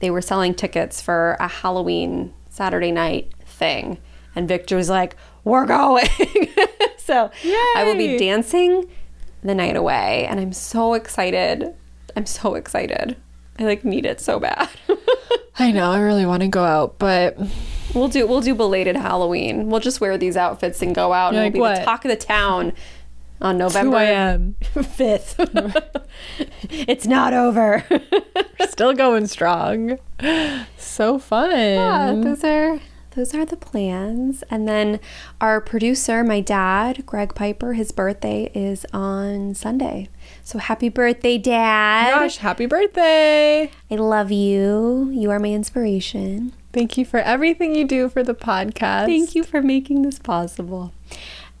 [0.00, 3.98] they were selling tickets for a Halloween Saturday night thing.
[4.34, 6.06] And Victor was like, We're going.
[6.98, 8.90] so I will be dancing
[9.42, 10.26] the night away.
[10.26, 11.74] And I'm so excited.
[12.16, 13.16] I'm so excited.
[13.58, 14.70] I like need it so bad.
[15.58, 15.90] I know.
[15.90, 17.38] I really want to go out, but
[17.94, 19.70] We'll do we'll do belated Halloween.
[19.70, 21.78] We'll just wear these outfits and go out You're and like, we'll be what?
[21.80, 22.74] the talk of the town
[23.40, 24.56] on 2 November a.m.
[24.74, 26.06] 5th.
[26.70, 27.84] it's not over.
[28.68, 29.98] Still going strong.
[30.76, 31.50] So fun.
[31.50, 32.80] yeah, those are
[33.16, 34.44] those are the plans.
[34.50, 35.00] And then
[35.40, 40.10] our producer, my dad, Greg Piper, his birthday is on Sunday.
[40.44, 42.10] So happy birthday, dad.
[42.10, 43.70] Gosh, happy birthday.
[43.90, 45.10] I love you.
[45.14, 46.52] You are my inspiration.
[46.74, 49.06] Thank you for everything you do for the podcast.
[49.06, 50.92] Thank you for making this possible.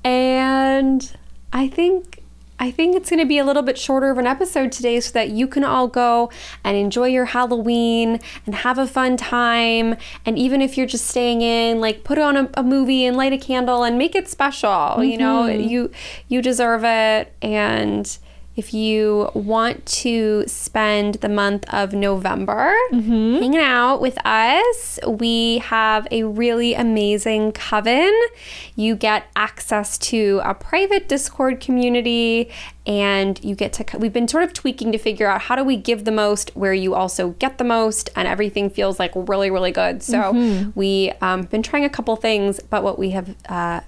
[0.04, 1.10] And
[1.56, 2.22] I think
[2.58, 5.12] I think it's going to be a little bit shorter of an episode today so
[5.12, 6.30] that you can all go
[6.64, 9.96] and enjoy your Halloween and have a fun time.
[10.26, 13.32] And even if you're just staying in, like put on a, a movie and light
[13.32, 15.02] a candle and make it special.
[15.02, 15.66] You know, mm-hmm.
[15.66, 15.90] you
[16.28, 17.32] you deserve it.
[17.40, 18.18] And
[18.56, 22.74] if you want to spend the month of November
[23.38, 28.12] hanging out with us, we have a really amazing coven.
[28.74, 32.50] You get access to a private Discord community
[32.86, 35.76] and you get to we've been sort of tweaking to figure out how do we
[35.76, 39.72] give the most where you also get the most and everything feels like really really
[39.72, 40.02] good.
[40.02, 40.32] So
[40.74, 43.80] we um, been trying a couple things but what we have uh,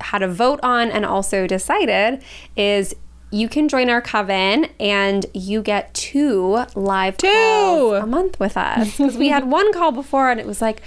[0.00, 2.22] had a vote on and also decided
[2.56, 2.94] is
[3.30, 8.96] you can join our coven and you get two live calls a month with us.
[8.96, 10.82] Because we had one call before and it was like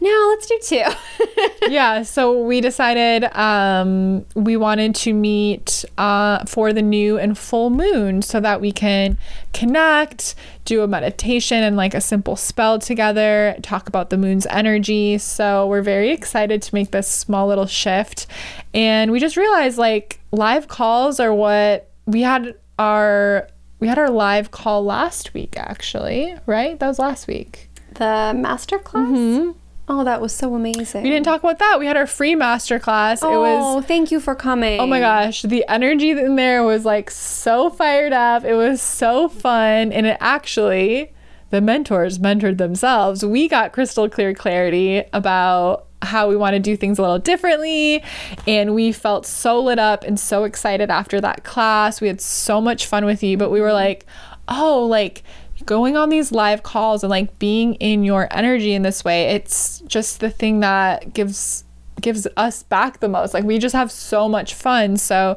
[0.00, 0.84] no let's do two
[1.68, 7.70] yeah, so we decided um, we wanted to meet uh, for the new and full
[7.70, 9.18] moon so that we can
[9.52, 10.34] connect,
[10.64, 15.18] do a meditation and like a simple spell together, talk about the moon's energy.
[15.18, 18.26] So we're very excited to make this small little shift.
[18.74, 23.48] And we just realized like live calls are what we had our
[23.80, 26.78] we had our live call last week actually, right?
[26.78, 27.68] That was last week.
[27.94, 29.54] the master class
[29.88, 31.78] oh that was so amazing We didn't talk about that.
[31.78, 33.22] We had our free master class.
[33.22, 36.62] oh it was Oh, thank you for coming Oh my gosh, the energy in there
[36.64, 38.44] was like so fired up.
[38.44, 39.92] It was so fun.
[39.92, 41.12] And it actually,
[41.50, 43.24] the mentors mentored themselves.
[43.24, 48.04] We got crystal clear clarity about how we want to do things a little differently.
[48.46, 52.00] And we felt so lit up and so excited after that class.
[52.00, 54.06] We had so much fun with you, but we were like,
[54.48, 55.22] oh, like,
[55.68, 59.80] going on these live calls and like being in your energy in this way, it's
[59.80, 61.62] just the thing that gives
[62.00, 63.34] gives us back the most.
[63.34, 64.96] Like we just have so much fun.
[64.96, 65.36] So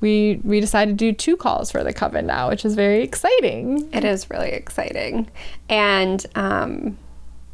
[0.00, 3.92] we we decided to do two calls for the coven now, which is very exciting.
[3.92, 5.28] It is really exciting.
[5.68, 6.96] And um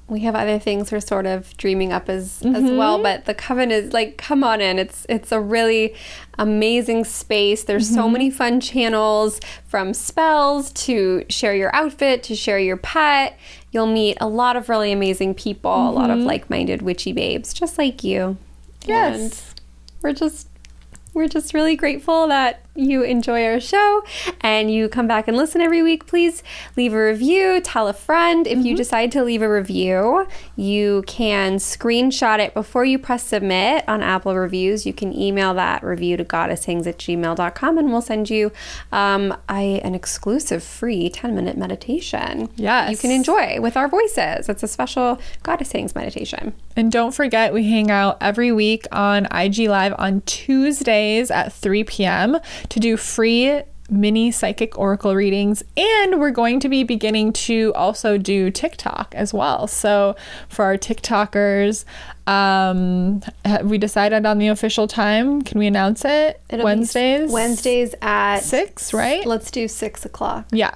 [0.08, 3.02] we have other things we're sort of dreaming up as as well mm-hmm.
[3.02, 4.78] but the coven is like come on in.
[4.78, 5.94] It's it's a really
[6.38, 7.64] amazing space.
[7.64, 8.12] There's so mm-hmm.
[8.12, 13.38] many fun channels from spells to share your outfit to share your pet.
[13.70, 16.26] You'll meet a lot of really amazing people a lot of mm-hmm.
[16.26, 18.38] like-minded witchy babes just like you.
[18.86, 19.16] Yes.
[19.16, 19.60] and
[20.02, 20.48] we're just
[21.12, 24.04] we're just really grateful that you enjoy our show
[24.40, 26.06] and you come back and listen every week.
[26.06, 26.42] Please
[26.76, 28.46] leave a review, tell a friend.
[28.46, 30.26] If you decide to leave a review,
[30.56, 34.86] you can screenshot it before you press submit on Apple Reviews.
[34.86, 38.52] You can email that review to goddesshangs at gmail.com and we'll send you
[38.92, 42.48] um, a, an exclusive free 10 minute meditation.
[42.56, 42.90] Yes.
[42.90, 44.48] You can enjoy with our voices.
[44.48, 46.54] It's a special Goddess Hangs meditation.
[46.76, 51.82] And don't forget, we hang out every week on IG Live on Tuesdays at 3
[51.82, 52.38] p.m.
[52.70, 55.62] to do free mini psychic oracle readings.
[55.76, 59.66] And we're going to be beginning to also do TikTok as well.
[59.66, 60.16] So
[60.48, 61.84] for our TikTokers,
[62.26, 65.42] um, have we decided on the official time?
[65.42, 66.40] Can we announce it?
[66.50, 67.30] It'll Wednesdays?
[67.30, 69.24] Wednesdays at Six, right?
[69.24, 70.46] Let's do six o'clock.
[70.52, 70.74] Yeah.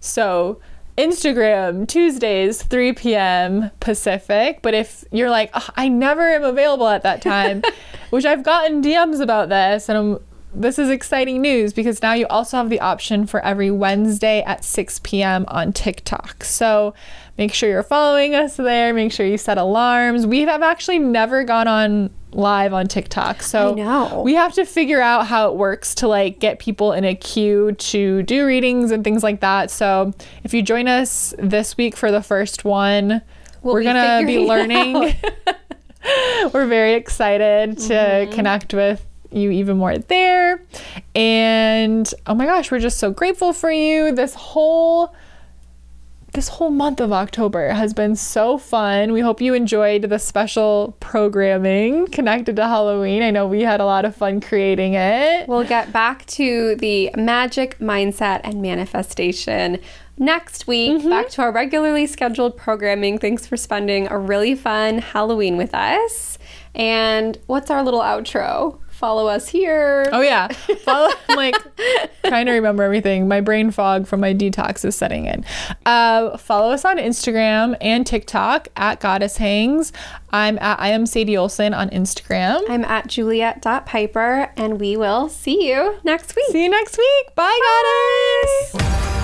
[0.00, 0.60] So
[0.96, 3.70] Instagram Tuesdays 3 p.m.
[3.80, 4.60] Pacific.
[4.62, 7.62] But if you're like, "Ugh, I never am available at that time,
[8.10, 10.18] which I've gotten DMs about this, and I'm
[10.60, 14.64] this is exciting news because now you also have the option for every Wednesday at
[14.64, 15.44] 6 p.m.
[15.48, 16.44] on TikTok.
[16.44, 16.94] So
[17.38, 18.92] make sure you're following us there.
[18.94, 20.26] Make sure you set alarms.
[20.26, 23.42] We have actually never gone on live on TikTok.
[23.42, 23.74] So
[24.22, 27.72] we have to figure out how it works to like get people in a queue
[27.72, 29.70] to do readings and things like that.
[29.70, 30.12] So
[30.44, 33.22] if you join us this week for the first one,
[33.62, 35.14] We'll we're be gonna be learning.
[36.52, 38.32] we're very excited to Mm-hmm.
[38.32, 40.62] connect with you even more there.
[41.14, 44.12] And oh my gosh, we're just so grateful for you.
[44.12, 45.14] This whole
[46.36, 49.12] this whole month of October has been so fun.
[49.12, 53.22] We hope you enjoyed the special programming connected to Halloween.
[53.22, 55.48] I know we had a lot of fun creating it.
[55.48, 59.78] We'll get back to the magic mindset and manifestation
[60.18, 60.98] next week.
[60.98, 61.08] Mm-hmm.
[61.08, 63.18] Back to our regularly scheduled programming.
[63.18, 66.36] Thanks for spending a really fun Halloween with us.
[66.74, 68.78] And what's our little outro?
[68.96, 70.08] Follow us here.
[70.10, 71.54] Oh yeah, Follow, I'm like
[72.24, 73.28] trying to remember everything.
[73.28, 75.44] My brain fog from my detox is setting in.
[75.84, 79.92] Uh, follow us on Instagram and TikTok at Goddess Hangs.
[80.30, 82.62] I'm at I am Sadie Olson on Instagram.
[82.70, 86.46] I'm at juliet.piper, and we will see you next week.
[86.52, 87.34] See you next week.
[87.34, 87.60] Bye,
[88.72, 89.15] Goddess.